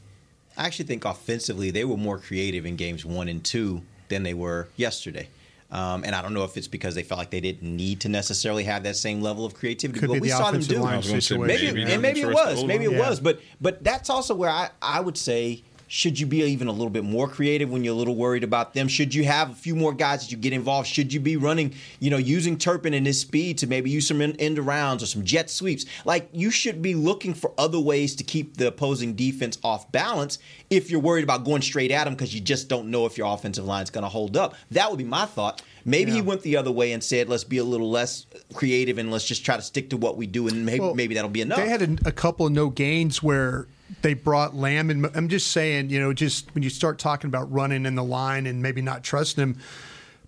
[0.56, 4.34] I actually think offensively they were more creative in games one and two than they
[4.34, 5.28] were yesterday.
[5.70, 8.08] Um, and I don't know if it's because they felt like they didn't need to
[8.08, 10.00] necessarily have that same level of creativity.
[10.00, 10.78] Could but we the saw them do.
[10.78, 11.02] line.
[11.02, 12.64] Maybe, Maybe and maybe it was.
[12.64, 13.08] Maybe it Yeah.
[13.08, 13.20] was.
[13.20, 16.90] But but that's also where I, I would say should you be even a little
[16.90, 18.88] bit more creative when you're a little worried about them?
[18.88, 20.86] Should you have a few more guys that you get involved?
[20.86, 24.20] Should you be running, you know, using Turpin and his speed to maybe use some
[24.20, 25.86] end rounds or some jet sweeps?
[26.04, 30.38] Like you should be looking for other ways to keep the opposing defense off balance
[30.68, 33.32] if you're worried about going straight at them because you just don't know if your
[33.32, 34.54] offensive line is going to hold up.
[34.70, 35.62] That would be my thought.
[35.86, 36.16] Maybe yeah.
[36.16, 39.24] he went the other way and said, "Let's be a little less creative and let's
[39.24, 41.56] just try to stick to what we do, and maybe, well, maybe that'll be enough."
[41.58, 43.68] They had a, a couple of no gains where
[44.02, 47.50] they brought Lamb and I'm just saying, you know, just when you start talking about
[47.52, 49.58] running in the line and maybe not trusting him,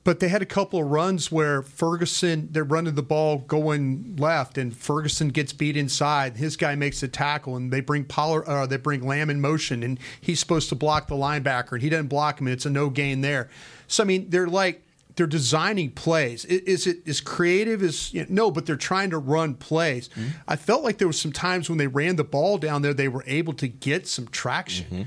[0.02, 4.56] but they had a couple of runs where Ferguson they're running the ball going left
[4.56, 6.38] and Ferguson gets beat inside.
[6.38, 9.82] His guy makes a tackle and they bring Pollard uh, they bring Lamb in motion
[9.82, 12.70] and he's supposed to block the linebacker and he doesn't block him and it's a
[12.70, 13.50] no gain there.
[13.88, 14.82] So I mean, they're like
[15.16, 16.44] they're designing plays.
[16.44, 18.50] Is it as creative as you know, no?
[18.50, 20.08] But they're trying to run plays.
[20.08, 20.28] Mm-hmm.
[20.48, 23.08] I felt like there was some times when they ran the ball down there, they
[23.08, 24.86] were able to get some traction.
[24.86, 25.02] Mm-hmm.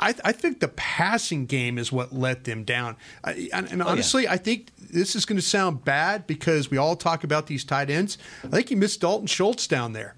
[0.00, 2.96] I, I, think the passing game is what let them down.
[3.24, 4.34] I, and, and, honestly, oh, yeah.
[4.34, 7.90] I think this is going to sound bad because we all talk about these tight
[7.90, 8.16] ends.
[8.44, 10.14] I think you missed Dalton Schultz down there.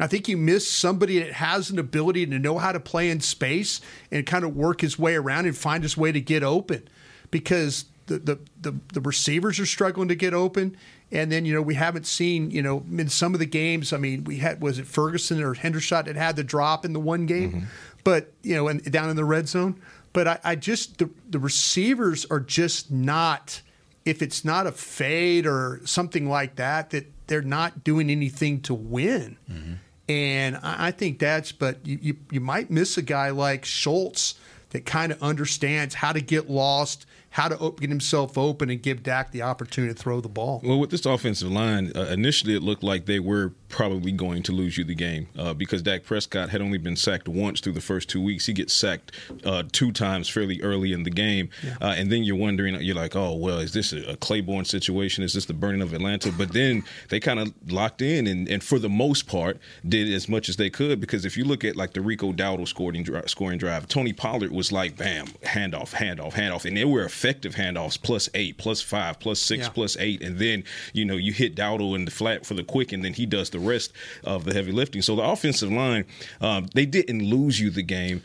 [0.00, 3.20] I think you miss somebody that has an ability to know how to play in
[3.20, 6.88] space and kind of work his way around and find his way to get open
[7.30, 10.76] because the, the, the, the, receivers are struggling to get open.
[11.10, 13.98] And then, you know, we haven't seen, you know, in some of the games, I
[13.98, 17.26] mean, we had, was it Ferguson or Hendershot that had the drop in the one
[17.26, 17.52] game?
[17.52, 17.64] Mm-hmm.
[18.02, 19.80] But, you know, and down in the red zone.
[20.12, 23.62] But I, I just, the, the receivers are just not,
[24.04, 28.74] if it's not a fade or something like that, that they're not doing anything to
[28.74, 29.36] win.
[29.50, 29.72] Mm-hmm.
[30.08, 34.34] And I, I think that's, but you, you, you might miss a guy like Schultz
[34.70, 39.02] that kind of understands how to get lost how to get himself open and give
[39.02, 40.60] Dak the opportunity to throw the ball.
[40.62, 44.52] Well, with this offensive line, uh, initially it looked like they were probably going to
[44.52, 47.80] lose you the game uh, because Dak Prescott had only been sacked once through the
[47.80, 48.46] first two weeks.
[48.46, 49.10] He gets sacked
[49.44, 51.76] uh, two times fairly early in the game, yeah.
[51.80, 55.24] Uh, and then you're wondering, you're like, oh well, is this a Clayborn situation?
[55.24, 56.30] Is this the burning of Atlanta?
[56.30, 60.28] But then they kind of locked in, and, and for the most part, did as
[60.28, 63.58] much as they could because if you look at like the Rico Dowdle scoring scoring
[63.58, 68.28] drive, Tony Pollard was like, bam, handoff, handoff, handoff, and they were effective handoffs, plus
[68.34, 69.70] eight, plus five, plus six, yeah.
[69.70, 72.92] plus eight, and then you know you hit Dowdle in the flat for the quick,
[72.92, 73.92] and then he does the rest
[74.24, 75.02] of the heavy lifting.
[75.02, 76.04] So the offensive line,
[76.40, 78.22] um, they didn't lose you the game.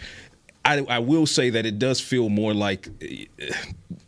[0.66, 3.54] I, I, will say that it does feel more like uh,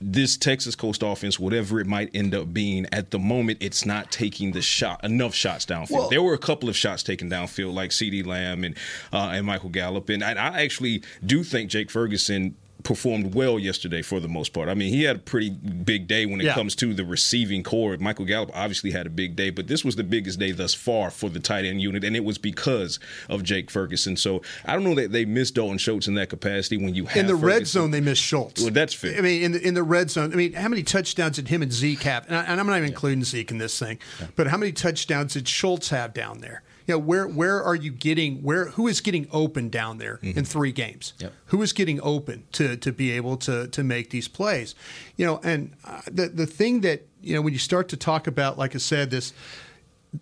[0.02, 4.12] this Texas Coast offense, whatever it might end up being, at the moment, it's not
[4.12, 5.92] taking the shot enough shots downfield.
[5.92, 8.76] Well, there were a couple of shots taken downfield, like CeeDee Lamb and
[9.14, 14.02] uh, and Michael Gallup, and I, I actually do think Jake Ferguson performed well yesterday
[14.02, 14.70] for the most part.
[14.70, 16.54] I mean, he had a pretty big day when it yeah.
[16.54, 17.98] comes to the receiving corps.
[17.98, 21.10] Michael Gallup obviously had a big day, but this was the biggest day thus far
[21.12, 24.16] for the tight end unit, and it was because of Jake Ferguson.
[24.18, 27.18] So I don't know that they missed Dalton Schultz in that capacity when you have
[27.18, 27.48] in the Ferguson.
[27.48, 28.62] red zone they missed Schultz.
[28.62, 29.18] Well, that's fair.
[29.18, 31.62] I mean, in the in the red zone, I mean, how many touchdowns did him
[31.62, 32.26] and Zeke have?
[32.28, 32.88] And, I, am not even yeah.
[32.90, 34.28] including Zeke in this thing, yeah.
[34.36, 36.64] but how many touchdowns did Schultz have down there?
[36.92, 40.38] You know, where where are you getting where who is getting open down there mm-hmm.
[40.38, 41.14] in three games?
[41.20, 41.34] Yep.
[41.46, 44.76] Who is getting open to to be able to to make these plays?
[45.16, 48.28] You know, and uh, the the thing that you know when you start to talk
[48.28, 49.32] about, like I said, this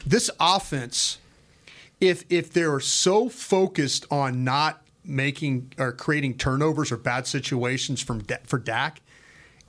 [0.06, 1.18] this offense,
[2.00, 8.22] if if they're so focused on not making or creating turnovers or bad situations from
[8.44, 9.02] for Dak,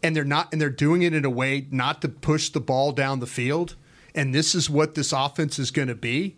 [0.02, 2.92] and they're not and they're doing it in a way not to push the ball
[2.92, 3.74] down the field,
[4.14, 6.36] and this is what this offense is going to be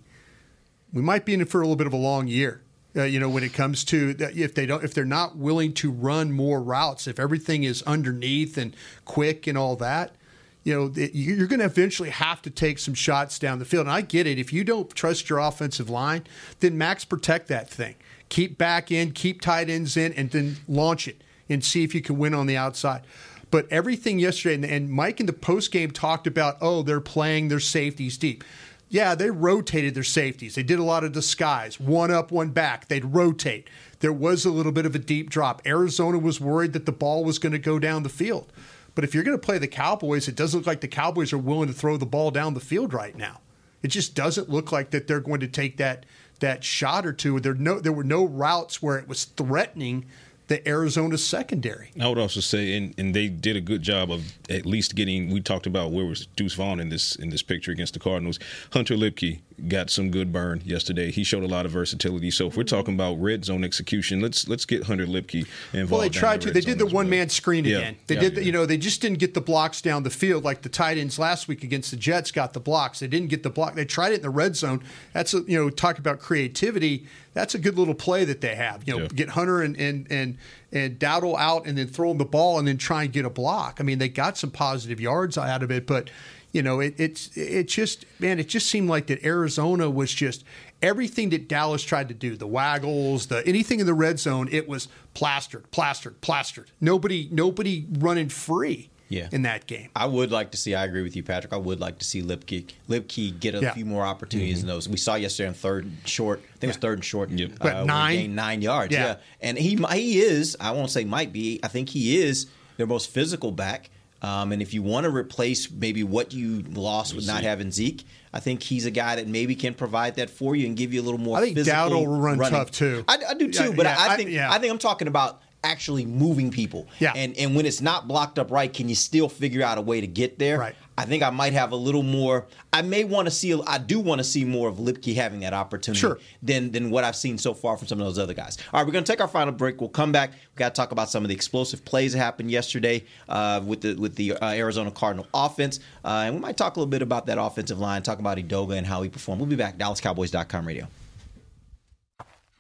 [0.93, 2.63] we might be in for a little bit of a long year.
[2.95, 5.91] Uh, you know, when it comes to if they don't, if they're not willing to
[5.91, 8.77] run more routes, if everything is underneath and
[9.07, 10.15] quick and all that,
[10.63, 13.87] you know, you're going to eventually have to take some shots down the field.
[13.87, 14.39] And I get it.
[14.39, 16.25] If you don't trust your offensive line,
[16.61, 17.95] then max protect that thing.
[18.29, 22.03] Keep back in, keep tight ends in, and then launch it and see if you
[22.03, 23.03] can win on the outside.
[23.51, 27.61] But everything yesterday, and Mike in the post game talked about, oh, they're playing their
[27.61, 28.45] safeties deep
[28.93, 30.55] yeah, they rotated their safeties.
[30.55, 32.89] They did a lot of disguise, one up, one back.
[32.89, 33.67] They'd rotate.
[34.01, 35.63] There was a little bit of a deep drop.
[35.65, 38.53] Arizona was worried that the ball was going to go down the field.
[38.95, 41.39] But if you're going to play the Cowboys, it doesn't look like the Cowboys are
[41.39, 43.41] willing to throw the ball down the field right now.
[43.83, 46.05] It just doesn't look like that they're going to take that
[46.41, 47.41] that shot or two.
[47.41, 50.05] There no there were no routes where it was threatening
[50.53, 51.91] the Arizona secondary.
[51.99, 55.31] I would also say, and, and they did a good job of at least getting.
[55.31, 58.39] We talked about where was Deuce Vaughn in this in this picture against the Cardinals.
[58.71, 61.11] Hunter Luepke got some good burn yesterday.
[61.11, 62.31] He showed a lot of versatility.
[62.31, 62.77] So if we're mm-hmm.
[62.77, 65.91] talking about red zone execution, let's let's get Hunter Luepke involved.
[65.91, 66.51] Well, they tried to.
[66.51, 67.79] They did the one man screen Yeah.
[67.79, 67.97] again.
[68.07, 68.21] They Yeah.
[68.21, 68.35] did.
[68.37, 70.99] The, you know, they just didn't get the blocks down the field like the tight
[70.99, 73.01] ends last week against the Jets got the blocks.
[73.01, 73.75] They didn't get the block.
[73.75, 74.83] They tried it in the red zone.
[75.13, 77.07] That's a, you know talk about creativity.
[77.35, 78.83] That's a good little play that they have.
[78.87, 79.09] You know, Yeah.
[79.15, 80.37] get Hunter and and and
[80.73, 83.31] and Dowdle out and then throw him the ball and then try and get a
[83.31, 83.77] block.
[83.81, 86.11] I mean, they got some positive yards out of it, but
[86.53, 90.45] you know, it, it's it just man, it just seemed like that Arizona was just
[90.83, 94.69] everything that Dallas tried to do, the waggles, the anything in the red zone, it
[94.69, 96.71] was plastered, plastered, plastered.
[96.81, 99.29] Nobody nobody running free Yeah.
[99.33, 99.89] in that game.
[99.97, 100.75] I would like to see.
[100.75, 101.53] I agree with you, Patrick.
[101.53, 103.73] I would like to see Luepke Luepke get a Yeah.
[103.75, 104.69] few more opportunities Mm-hmm.
[104.69, 104.89] in those.
[104.89, 106.41] We saw yesterday on third and short.
[106.41, 107.31] I think it was third and short.
[107.31, 107.53] Yep.
[107.61, 108.17] What, nine?
[108.17, 108.93] gained nine yards.
[108.93, 109.05] Yeah.
[109.07, 109.17] Yeah.
[109.41, 110.57] and he he is.
[110.61, 111.61] I won't say might be.
[111.63, 112.47] I think he is
[112.77, 113.91] their most physical back.
[114.23, 118.05] Um, and if you want to replace maybe what you lost with not having Zeke,
[118.33, 121.03] I think he's a guy that maybe can provide that for you and give you
[121.03, 121.37] a little more.
[121.39, 122.59] I think physical Dowdle will run running.
[122.59, 123.05] tough, too.
[123.09, 124.51] I, I do too, Yeah, but yeah, I, I- think yeah.
[124.51, 126.89] I think I'm talking about actually moving people.
[126.99, 127.13] Yeah.
[127.15, 130.01] And and when it's not blocked up right, can you still figure out a way
[130.01, 130.59] to get there?
[130.59, 130.75] Right.
[130.99, 132.47] I think I might have a little more.
[132.73, 133.59] I may want to see.
[133.67, 136.19] I do want to see more of Luepke having that opportunity Sure.
[136.43, 138.59] than than what I've seen so far from some of those other guys.
[138.73, 139.81] All right, we're going to take our final break.
[139.81, 140.31] We'll come back.
[140.33, 143.81] We got to talk about some of the explosive plays that happened yesterday uh, with
[143.81, 147.03] the with the uh, Arizona Cardinal offense, uh, and we might talk a little bit
[147.03, 148.03] about that offensive line.
[148.03, 149.41] Talk about Edoga and how he performed.
[149.41, 149.79] We'll be back.
[149.79, 150.87] DallasCowboys.com radio.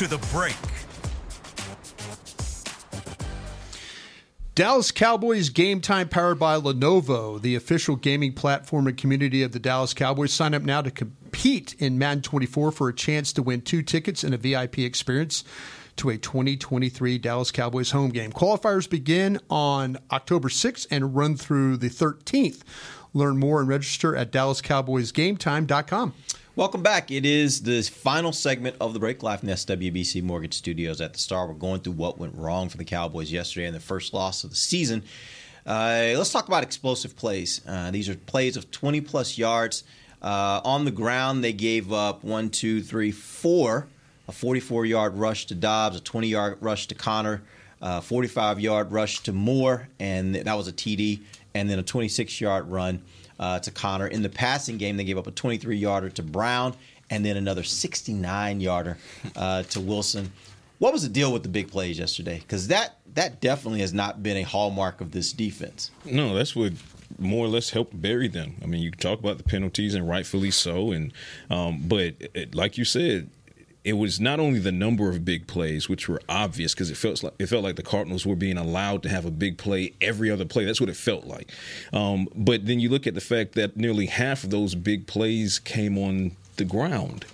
[0.00, 0.56] to the break.
[4.54, 9.58] Dallas Cowboys Game Time powered by Lenovo, the official gaming platform and community of the
[9.58, 10.32] Dallas Cowboys.
[10.32, 14.24] Sign up now to compete in Madden 24 for a chance to win two tickets
[14.24, 15.44] and a VIP experience
[15.96, 18.32] to a 2023 Dallas Cowboys home game.
[18.32, 22.62] Qualifiers begin on October 6th and run through the 13th.
[23.12, 26.14] Learn more and register at DallasCowboysGameTime.com.
[26.60, 27.10] Welcome back.
[27.10, 31.14] It is the final segment of the break live from the SWBC Mortgage Studios at
[31.14, 31.46] the Star.
[31.46, 34.50] We're going through what went wrong for the Cowboys yesterday in the first loss of
[34.50, 35.02] the season.
[35.64, 37.62] Uh, let's talk about explosive plays.
[37.66, 39.84] Uh, these are plays of 20 plus yards.
[40.20, 43.86] Uh, on the ground, they gave up one, two, three, four.
[44.28, 47.40] A 44 yard rush to Dobbs, a 20 yard rush to Conner,
[47.80, 51.20] a 45 yard rush to Moore, and that was a TD,
[51.54, 53.00] and then a 26 yard run
[53.40, 54.06] uh, to Conner.
[54.06, 56.76] In the passing game, they gave up a 23 yarder to Brown
[57.08, 58.98] and then another 69 yarder
[59.34, 60.30] uh, to Wilson.
[60.78, 62.38] What was the deal with the big plays yesterday?
[62.38, 65.90] Because that that definitely has not been a hallmark of this defense.
[66.04, 66.72] No, that's what
[67.18, 68.54] more or less helped bury them.
[68.62, 71.12] I mean, you talk about the penalties and rightfully so, and
[71.50, 73.28] um, but it, like you said,
[73.84, 77.22] it was not only the number of big plays, which were obvious because it felt
[77.22, 80.30] like it felt like the Cardinals were being allowed to have a big play every
[80.30, 80.64] other play.
[80.64, 81.50] That's what it felt like.
[81.92, 85.58] Um, but then you look at the fact that nearly half of those big plays
[85.58, 87.24] came on the ground.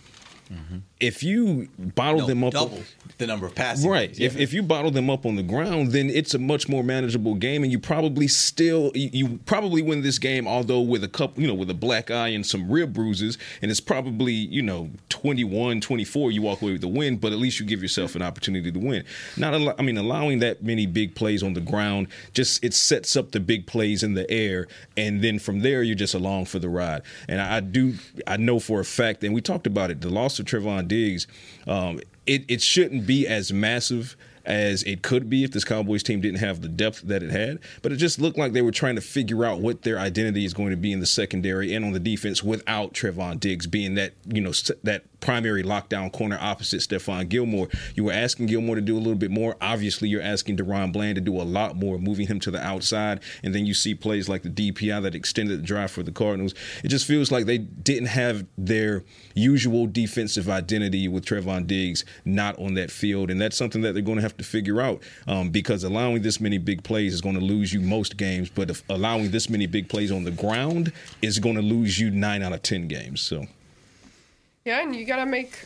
[0.52, 0.78] Mm-hmm.
[0.98, 2.82] If you bottle no, them up, double
[3.18, 3.86] the number of passes.
[3.86, 4.16] Right.
[4.18, 4.26] Yeah.
[4.26, 7.34] If if you bottle them up on the ground, then it's a much more manageable
[7.34, 11.42] game, and you probably still you, you, probably win this game, although with a couple,
[11.42, 14.90] you know, with a black eye and some rib bruises, and it's probably you know
[15.08, 18.22] 21, 24, you walk away with the win, but at least you give yourself an
[18.22, 19.04] opportunity to win.
[19.36, 23.32] Not, I mean, allowing that many big plays on the ground just it sets up
[23.32, 24.66] the big plays in the air,
[24.96, 27.02] and then from there you're just along for the ride.
[27.28, 27.94] And I, I do,
[28.26, 31.26] I know for a fact, and we talked about it, the loss of Trevon Diggs,
[31.66, 34.16] um, it, it shouldn't be as massive
[34.46, 37.58] as it could be if this Cowboys team didn't have the depth that it had.
[37.82, 40.54] But it just looked like they were trying to figure out what their identity is
[40.54, 44.12] going to be in the secondary and on the defense without Trevon Diggs being that
[44.26, 44.52] you know
[44.84, 47.68] that primary lockdown corner opposite Stephon Gilmore.
[47.94, 49.56] You were asking Gilmore to do a little bit more.
[49.60, 53.20] Obviously, you're asking DaRon Bland to do a lot more, moving him to the outside.
[53.42, 56.54] And then you see plays like the DPI that extended the drive for the Cardinals.
[56.84, 59.04] It just feels like they didn't have their
[59.34, 63.30] usual defensive identity with Trevon Diggs not on that field.
[63.30, 66.40] And that's something that they're going to have to figure out um, because allowing this
[66.40, 68.50] many big plays is going to lose you most games.
[68.50, 70.92] But allowing this many big plays on the ground
[71.22, 73.20] is going to lose you nine out of 10 games.
[73.20, 73.46] So.
[74.66, 75.60] Yeah, and you got to make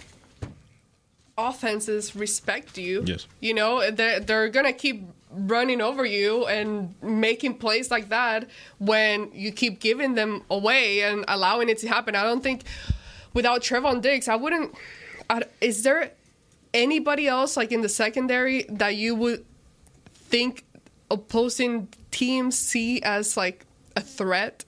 [1.38, 3.02] offenses respect you.
[3.06, 3.26] Yes.
[3.40, 8.48] You know, they're, they're going to keep running over you and making plays like that
[8.78, 12.14] when you keep giving them away and allowing it to happen.
[12.14, 12.64] I don't think
[13.32, 14.74] without Trevon Diggs, I wouldn't.
[15.30, 16.10] I, is there
[16.74, 19.46] anybody else like in the secondary that you would
[20.12, 20.66] think
[21.10, 23.64] opposing teams see as like
[23.96, 24.66] a threat?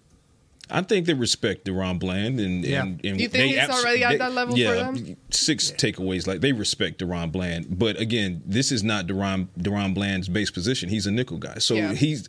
[0.72, 2.82] I think they respect DaRon Bland, and, yeah.
[2.82, 5.16] and, and you think he's abs- already at they, that level yeah, for them?
[5.30, 5.76] Six yeah.
[5.76, 10.50] takeaways, like they respect DaRon Bland, but again, this is not Deron DaRon Bland's base
[10.50, 10.88] position.
[10.88, 11.92] He's a nickel guy, so yeah.
[11.92, 12.26] he's.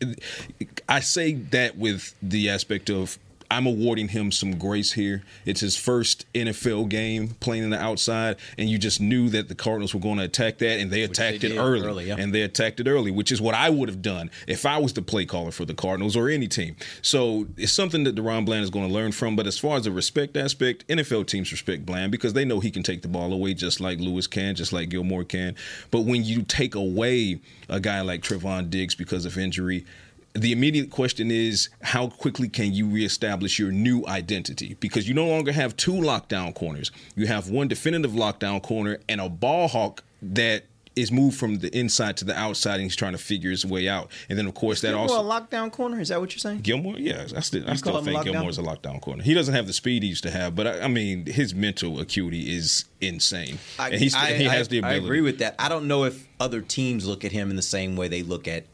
[0.90, 3.18] I say that with the aspect of
[3.54, 5.24] I'm awarding him some grace here.
[5.46, 9.54] It's his first NFL game playing in the outside, and you just knew that the
[9.54, 11.88] Cardinals were going to attack that, and they attacked they it early.
[11.88, 12.16] early yeah.
[12.18, 14.94] And they attacked it early, which is what I would have done if I was
[14.94, 16.76] the play caller for the Cardinals or any team.
[17.04, 19.36] So it's something that DaRon Bland is going to learn from.
[19.36, 22.72] But as far as the respect aspect, NFL teams respect Bland because they know he
[22.72, 25.56] can take the ball away just like Lewis can, just like Gilmore can.
[25.92, 27.40] But when you take away
[27.70, 29.86] a guy like Trevon Diggs because of injury,
[30.34, 34.76] the immediate question is how quickly can you reestablish your new identity?
[34.80, 36.92] Because you no longer have two lockdown corners.
[37.16, 40.66] You have one definitive lockdown corner and a ball hawk that
[40.96, 43.88] is moved from the inside to the outside and he's trying to figure his way
[43.88, 44.12] out.
[44.30, 46.00] And then of course that Gilmore also a lockdown corner.
[46.00, 46.62] Is that what you're saying?
[46.62, 49.24] Gilmore, yeah, I still, I still think Gilmore's a lockdown corner.
[49.24, 52.00] He doesn't have the speed he used to have, but I, I mean his mental
[52.00, 53.58] acuity is insane.
[53.80, 55.00] I, and he's, I, he has the ability.
[55.00, 55.56] I agree with that.
[55.58, 58.48] I don't know if other teams look at him in the same way they look
[58.48, 58.66] at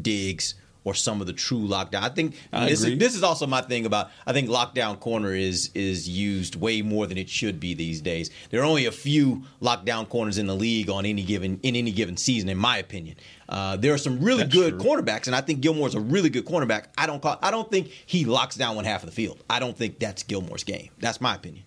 [0.00, 0.54] Diggs
[0.84, 2.02] or some of the true lockdown.
[2.02, 2.94] I think I this agree.
[2.94, 6.82] is this is also my thing about I think lockdown corner is is used way
[6.82, 8.30] more than it should be these days.
[8.50, 11.92] There are only a few lockdown corners in the league on any given in any
[11.92, 13.16] given season, in my opinion.
[13.48, 14.90] Uh, there are some really That's good true.
[14.90, 16.86] cornerbacks, and I think Gilmore's a really good cornerback.
[16.96, 19.42] I don't call, I don't think he locks down one half of the field.
[19.50, 20.88] I don't think that's Gilmore's game.
[21.00, 21.64] That's my opinion.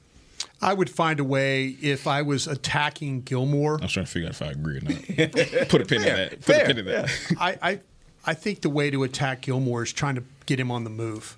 [0.62, 3.78] I would find a way if I was attacking Gilmore.
[3.80, 5.70] I was trying to figure out if I agree or not.
[5.70, 6.32] Put a pin in that.
[6.32, 7.10] Put fair, a pin in that.
[7.40, 7.80] I, I
[8.26, 11.38] I think the way to attack Gilmore is trying to get him on the move.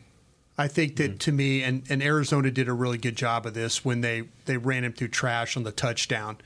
[0.57, 1.17] I think that Mm-hmm.
[1.17, 4.57] to me, and, and Arizona did a really good job of this when they, they
[4.57, 6.37] ran him through trash on the touchdown.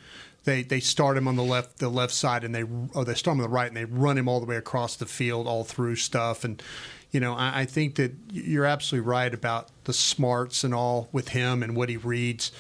[0.44, 2.64] They they start him on the left the left side and they
[2.96, 4.96] or they start him on the right and they run him all the way across
[4.96, 6.64] the field all through stuff and
[7.12, 11.28] you know I, I think that you're absolutely right about the smarts and all with
[11.28, 12.52] him and what he reads,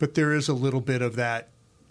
[0.00, 1.50] but there is a little bit of that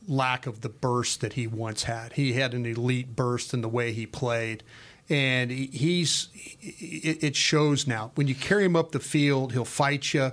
[0.10, 2.12] lack of the burst that he once had.
[2.14, 4.62] He had an elite burst in the way he played
[5.10, 6.30] and he's
[6.62, 8.12] it shows now.
[8.16, 10.32] When you carry him up the field he'll fight you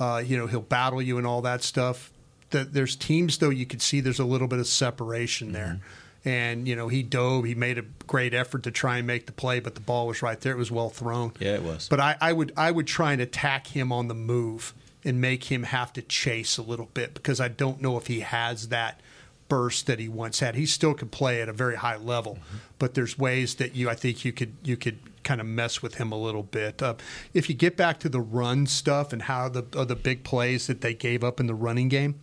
[0.00, 2.10] uh, you know he'll battle you and all that stuff.
[2.50, 5.80] That there's teams though you could see there's a little bit of separation there.
[6.24, 7.44] And you know he dove.
[7.44, 10.20] He made a great effort to try and make the play but the ball was
[10.22, 10.52] right there.
[10.52, 11.32] It was well thrown.
[11.38, 11.88] Yeah, it was.
[11.88, 15.44] but I, I would I would try and attack him on the move and make
[15.44, 19.00] him have to chase a little bit because I don't know if he has that
[19.48, 20.54] burst that he once had.
[20.54, 22.38] He still could play at a very high level,
[22.78, 25.96] but there's ways that you I think you could you could kind of mess with
[25.96, 26.82] him a little bit.
[26.82, 26.94] Uh,
[27.34, 30.66] if you get back to the run stuff and how the uh, the big plays
[30.66, 32.18] that they gave up in the running game,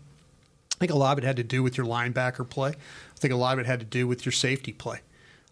[0.76, 2.70] I think a lot of it had to do with your linebacker play.
[2.70, 5.02] I think a lot of it had to do with your safety play.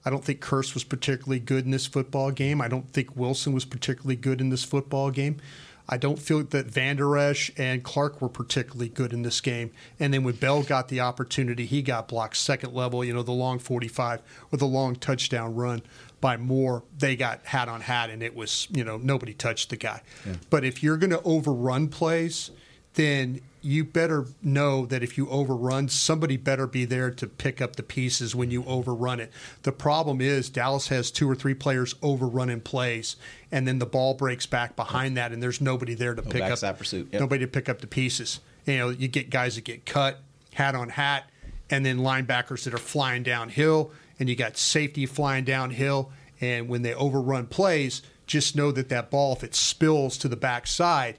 [0.06, 2.60] I don't think Kearse was particularly good in this football game.
[2.60, 5.38] I don't think Wilson was particularly good in this football game.
[5.88, 9.72] I don't feel that Vander Esch and Clark were particularly good in this game.
[10.00, 13.34] And then when Bell got the opportunity, he got blocked second level, you know, the
[13.34, 14.22] long 45
[14.52, 15.82] or the long touchdown run
[16.22, 16.84] by Moore.
[16.98, 20.02] They got hat on hat, and it was, you know, nobody touched the guy.
[20.26, 20.36] Yeah.
[20.50, 22.52] But if you're going to overrun plays,
[22.94, 27.78] then you better know that if you overrun, somebody better be there to pick up
[27.78, 29.32] the pieces when you overrun it.
[29.64, 33.16] The problem is Dallas has two or three players overrunning plays,
[33.52, 36.44] and then the ball breaks back behind that, and there's nobody there to no pick
[36.44, 37.10] up that pursuit.
[37.14, 37.22] Yep.
[37.22, 38.42] Nobody to pick up the pieces.
[38.66, 40.20] You know, you get guys that get cut,
[40.54, 41.30] hat on hat,
[41.70, 46.12] and then linebackers that are flying downhill, and you got safety flying downhill.
[46.42, 50.36] And when they overrun plays, just know that that ball, if it spills to the
[50.36, 51.18] backside,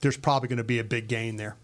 [0.00, 1.56] there's probably going to be a big gain there.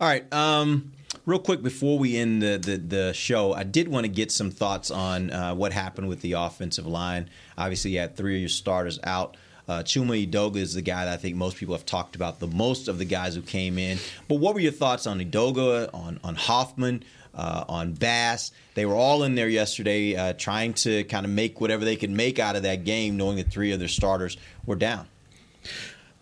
[0.00, 0.30] All right.
[0.32, 0.92] Um,
[1.26, 4.50] real quick before we end the, the, the, show, I did want to get some
[4.50, 7.30] thoughts on uh, what happened with the offensive line.
[7.56, 9.36] Obviously, you had three of your starters out.
[9.68, 12.48] Uh, Chuma Edoga is the guy that I think most people have talked about the
[12.48, 13.98] most of the guys who came in.
[14.26, 17.04] But what were your thoughts on Edoga, on, on Hoffman,
[17.34, 18.50] uh, on Bass?
[18.74, 22.10] They were all in there yesterday uh, trying to kind of make whatever they could
[22.10, 25.06] make out of that game, knowing that three of their starters were down.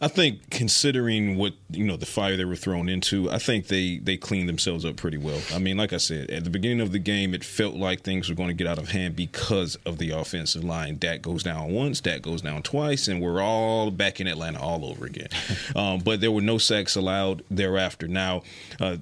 [0.03, 3.99] I think considering what you know the fire they were thrown into, I think they
[3.99, 5.41] they cleaned themselves up pretty well.
[5.53, 8.31] I mean, like I said, at the beginning of the game, it felt like things
[8.31, 10.97] were going to get out of hand because of the offensive line.
[10.97, 14.87] Dak goes down once, Dak goes down twice, and we're all back in Atlanta all
[14.87, 15.29] over again.
[15.77, 18.09] um, but there were no sacks allowed thereafter.
[18.09, 18.43] Now.
[18.79, 18.97] Uh,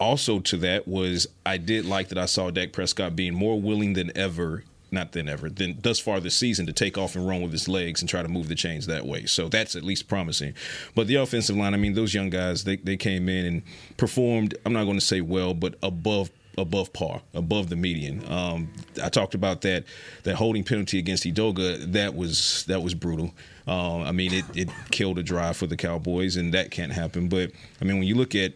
[0.00, 3.94] also to that was I did like that I saw Dak Prescott being more willing
[3.94, 7.42] than ever not than ever, then thus far this season to take off and run
[7.42, 9.26] with his legs and try to move the chains that way.
[9.26, 10.54] So that's at least promising.
[10.94, 13.62] But the offensive line, I mean, those young guys, they, they came in and
[13.96, 18.20] performed, I'm not going to say well, but above above par, above the median.
[18.30, 18.68] Um,
[19.02, 19.84] I talked about that
[20.24, 21.92] that holding penalty against Edoga.
[21.92, 23.32] That was that was brutal.
[23.66, 27.28] Uh, I mean, it, it killed a drive for the Cowboys, and that can't happen.
[27.28, 28.54] But I mean, when you look at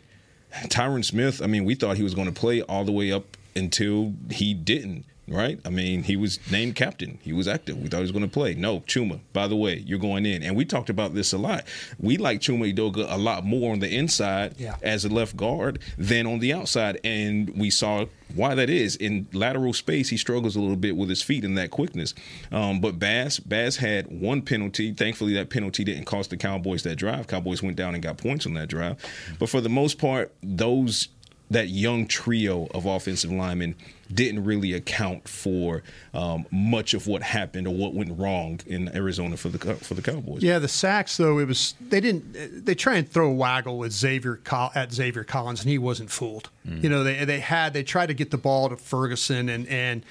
[0.65, 3.37] Tyron Smith, I mean, we thought he was going to play all the way up
[3.55, 5.61] until he didn't right?
[5.65, 7.19] I mean, he was named captain.
[7.23, 7.79] He was active.
[7.79, 8.55] We thought he was going to play.
[8.55, 10.43] No, Chuma, by the way, you're going in.
[10.43, 11.65] And we talked about this a lot.
[11.99, 14.77] We like Chuma Edoga a lot more on the inside yeah.
[14.83, 17.01] as a left guard than on the outside.
[17.05, 18.97] And we saw why that is.
[18.97, 22.15] In lateral space, he struggles a little bit with his feet and that quickness.
[22.51, 24.93] Um, but Bass, Bass had one penalty.
[24.93, 27.29] Thankfully, that penalty didn't cost the Cowboys that drive.
[27.29, 28.97] Cowboys went down and got points on that drive.
[29.39, 31.09] But for the most part, those
[31.51, 33.75] that young trio of offensive linemen
[34.15, 35.83] didn't really account for
[36.15, 40.03] um, much of what happened or what went wrong in Arizona for the for the
[40.03, 40.43] Cowboys.
[40.43, 43.93] Yeah, the sacks though it was they didn't they try and throw a waggle with
[43.93, 44.39] Zaven
[44.75, 46.51] at Zaven Collins and he wasn't fooled.
[46.67, 46.83] Mm.
[46.83, 50.05] You know they they had they tried to get the ball to Ferguson and and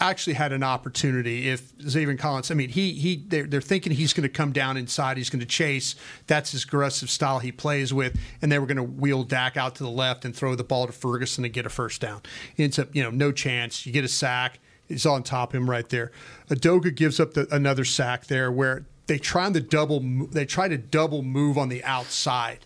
[0.00, 2.50] actually had an opportunity if Zaven Collins.
[2.50, 5.16] I mean, he he they're, they're thinking he's going to come down inside.
[5.16, 5.94] He's going to chase.
[6.26, 9.74] That's his aggressive style he plays with, and they were going to wheel Dak out
[9.76, 12.22] to the left and throw the ball to Ferguson and get a first down.
[12.56, 13.86] Ends up, you know, no chance.
[13.86, 14.58] You get a sack.
[14.88, 16.10] He's on top of him right there.
[16.48, 20.78] Edoga gives up the, another sack there where they try to double they try to
[20.78, 22.64] double move on the outside.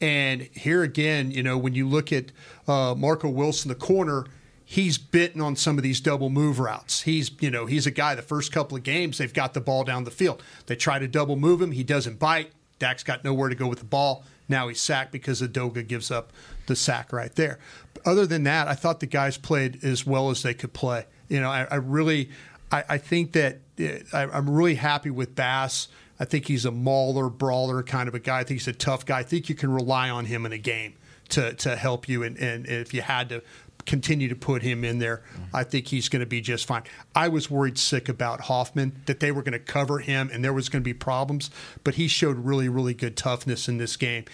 [0.00, 2.30] And here again, you know, when you look at
[2.68, 4.26] uh, Marco Wilson, the corner,
[4.68, 7.02] he's bitten on some of these double move routes.
[7.02, 9.84] He's, you know, he's a guy the first couple of games they've got the ball
[9.84, 10.42] down the field.
[10.66, 12.50] They try to double move him, he doesn't bite.
[12.78, 14.24] Dak's got nowhere to go with the ball.
[14.48, 16.32] Now he's sacked because Edoga gives up
[16.66, 17.58] the sack right there.
[17.94, 21.06] But other than that, I thought the guys played as well as they could play.
[21.28, 22.30] You know, I, I really,
[22.70, 25.88] I, I, think that uh, I, I'm really happy with Bass.
[26.20, 28.40] I think he's a mauler, brawler kind of a guy.
[28.40, 29.20] I think he's a tough guy.
[29.20, 30.94] I think you can rely on him in a game
[31.30, 32.22] to to help you.
[32.22, 33.42] And, and if you had to
[33.86, 35.22] continue to put him in there.
[35.54, 36.82] I think he's going to be just fine.
[37.14, 40.52] I was worried sick about Hoffman that they were going to cover him and there
[40.52, 41.50] was going to be problems,
[41.84, 44.24] but he showed really, really good toughness in this game.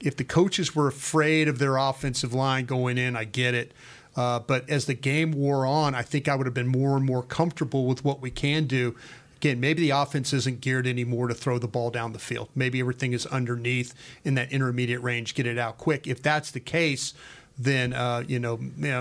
[0.00, 3.72] If the coaches were afraid of their offensive line going in, I get it.
[4.16, 7.06] Uh, but as the game wore on, I think I would have been more and
[7.06, 8.96] more comfortable with what we can do.
[9.36, 12.48] Again, maybe the offense isn't geared anymore to throw the ball down the field.
[12.54, 13.94] Maybe everything is underneath
[14.24, 16.06] in that intermediate range, get it out quick.
[16.06, 17.14] If that's the case,
[17.58, 18.58] then uh, you know,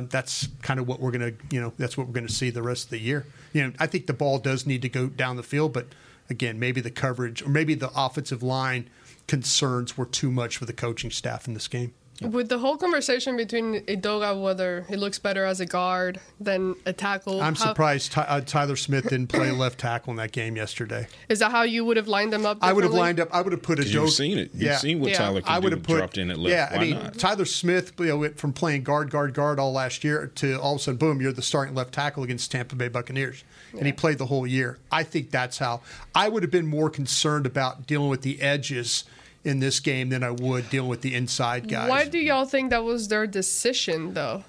[0.10, 2.50] that's kind of what we're going to you know that's what we're going to see
[2.50, 3.26] the rest of the year.
[3.54, 5.88] You know, I think the ball does need to go down the field, but
[6.30, 8.90] again, maybe the coverage or maybe the offensive line
[9.28, 11.94] concerns were too much for the coaching staff in this game.
[12.22, 16.94] With the whole conversation between Edoga, whether he looks better as a guard than a
[16.94, 20.56] tackle, I'm how, surprised Ty, uh, Tyler Smith didn't play left tackle in that game
[20.56, 21.08] yesterday.
[21.30, 22.60] Is that how you would have lined them up?
[22.62, 23.30] I would have lined up.
[23.34, 23.84] I would have put a.
[23.84, 24.52] You've seen it.
[24.54, 24.78] You've yeah.
[24.78, 25.18] seen what yeah.
[25.18, 26.52] Tyler can I would have put, dropped in at left.
[26.52, 27.18] Yeah, Why I mean not?
[27.18, 30.76] Tyler Smith, you know, went from playing guard, guard, guard all last year to all
[30.76, 33.44] of a sudden, boom, you're the starting left tackle against Tampa Bay Buccaneers,
[33.74, 33.80] yeah.
[33.80, 34.78] and he played the whole year.
[34.92, 35.82] I think that's how
[36.14, 39.06] I would have been more concerned about dealing with the edges
[39.44, 41.90] in this game than I would dealing with the inside guys.
[41.90, 44.44] Why do y'all think that was their decision, though?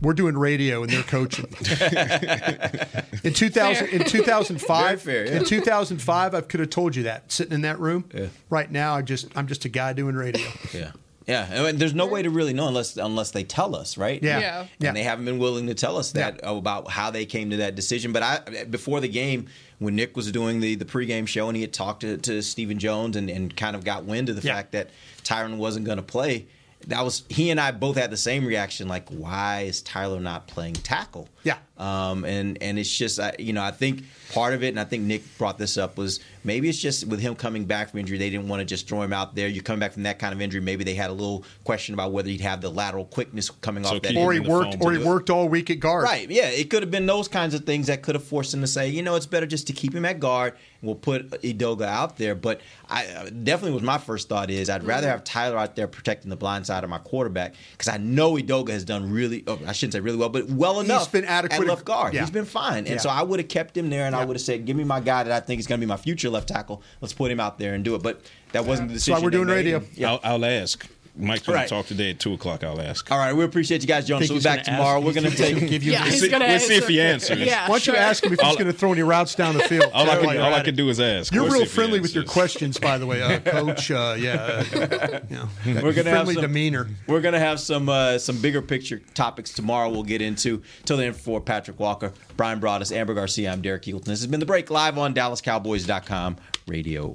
[0.00, 1.44] We're doing radio and they're coaching.
[3.22, 5.36] in 2000, in 2005, fair, yeah.
[5.36, 8.04] in 2005, I could have told you that sitting in that room.
[8.12, 8.26] Yeah.
[8.50, 10.46] Right now, I just I'm just a guy doing radio.
[10.74, 10.92] Yeah.
[11.26, 14.20] Yeah, and there's no way to really know unless unless they tell us, right?
[14.20, 14.40] Yeah.
[14.40, 14.60] Yeah.
[14.60, 14.92] and Yeah.
[14.92, 18.12] they haven't been willing to tell us that about how they came to that decision.
[18.12, 19.46] But I, before the game,
[19.82, 22.78] when Nick was doing the the pregame show and he had talked to, to Stephen
[22.78, 24.54] Jones and, and kind of got wind of the Yeah.
[24.54, 24.90] fact that
[25.24, 26.46] Tyron wasn't going to play,
[26.88, 28.88] that was he and I both had the same reaction.
[28.88, 31.28] Like, why is Tyler not playing tackle?
[31.44, 31.58] Yeah.
[31.82, 34.84] Um, and and it's just I, you know I think part of it, and I
[34.84, 38.18] think Nick brought this up was maybe it's just with him coming back from injury,
[38.18, 39.48] they didn't want to just throw him out there.
[39.48, 42.12] You're coming back from that kind of injury, maybe they had a little question about
[42.12, 44.08] whether he'd have the lateral quickness coming So off that.
[44.10, 46.04] keep Or he worked, or he worked all week at guard.
[46.04, 48.60] Right, yeah, it could have been those kinds of things that could have forced him
[48.60, 50.54] to say, you know, it's better just to keep him at guard.
[50.80, 54.68] And We'll put Edoga out there, but I uh, definitely was my first thought is
[54.68, 57.98] I'd rather have Tyler out there protecting the blind side of my quarterback because I
[57.98, 61.12] know Edoga has done really, oh, I shouldn't say really well, but well He's enough.
[61.12, 62.14] been adequate at at- left guard.
[62.14, 62.20] yeah.
[62.20, 62.96] He's been fine, and Yeah.
[62.98, 65.00] so I would have kept him there, and I would have said, give me my
[65.00, 66.82] guy that I think is going to be my future left tackle.
[67.00, 68.02] Let's put him out there and do it.
[68.02, 68.20] But
[68.52, 69.20] that wasn't the That's decision.
[69.20, 69.54] why we're doing made.
[69.54, 69.82] radio.
[69.94, 70.12] Yeah.
[70.12, 70.86] I'll, I'll ask.
[71.14, 71.68] Mike's going Right.
[71.68, 72.64] to talk today at two o'clock.
[72.64, 73.10] I'll ask.
[73.12, 74.30] All right, we appreciate you guys, Jonas.
[74.30, 74.96] We'll be back tomorrow.
[74.96, 75.68] ask- We're going to take.
[75.68, 77.38] give you Yeah, the- he's see- gonna we'll see if he answers.
[77.38, 79.64] Yeah, Why don't you ask him if he's going to throw any routes down the
[79.64, 79.90] field?
[79.92, 81.30] All I can, you're all I can do is ask.
[81.34, 83.90] You're We'll real friendly with your questions, by the way, uh, Coach.
[83.90, 85.48] Uh, yeah, uh, you know,
[85.82, 86.88] We're gonna have friendly some, demeanor.
[87.06, 89.90] We're gonna have some uh, some bigger picture topics tomorrow.
[89.90, 90.62] We'll get into.
[90.86, 94.04] Till then, for Patrick Walker, Bryan Broaddus, Amber Garcia, I'm Derek Eagleton.
[94.06, 96.36] This has been the break live on DallasCowboys.com
[96.66, 97.14] radio.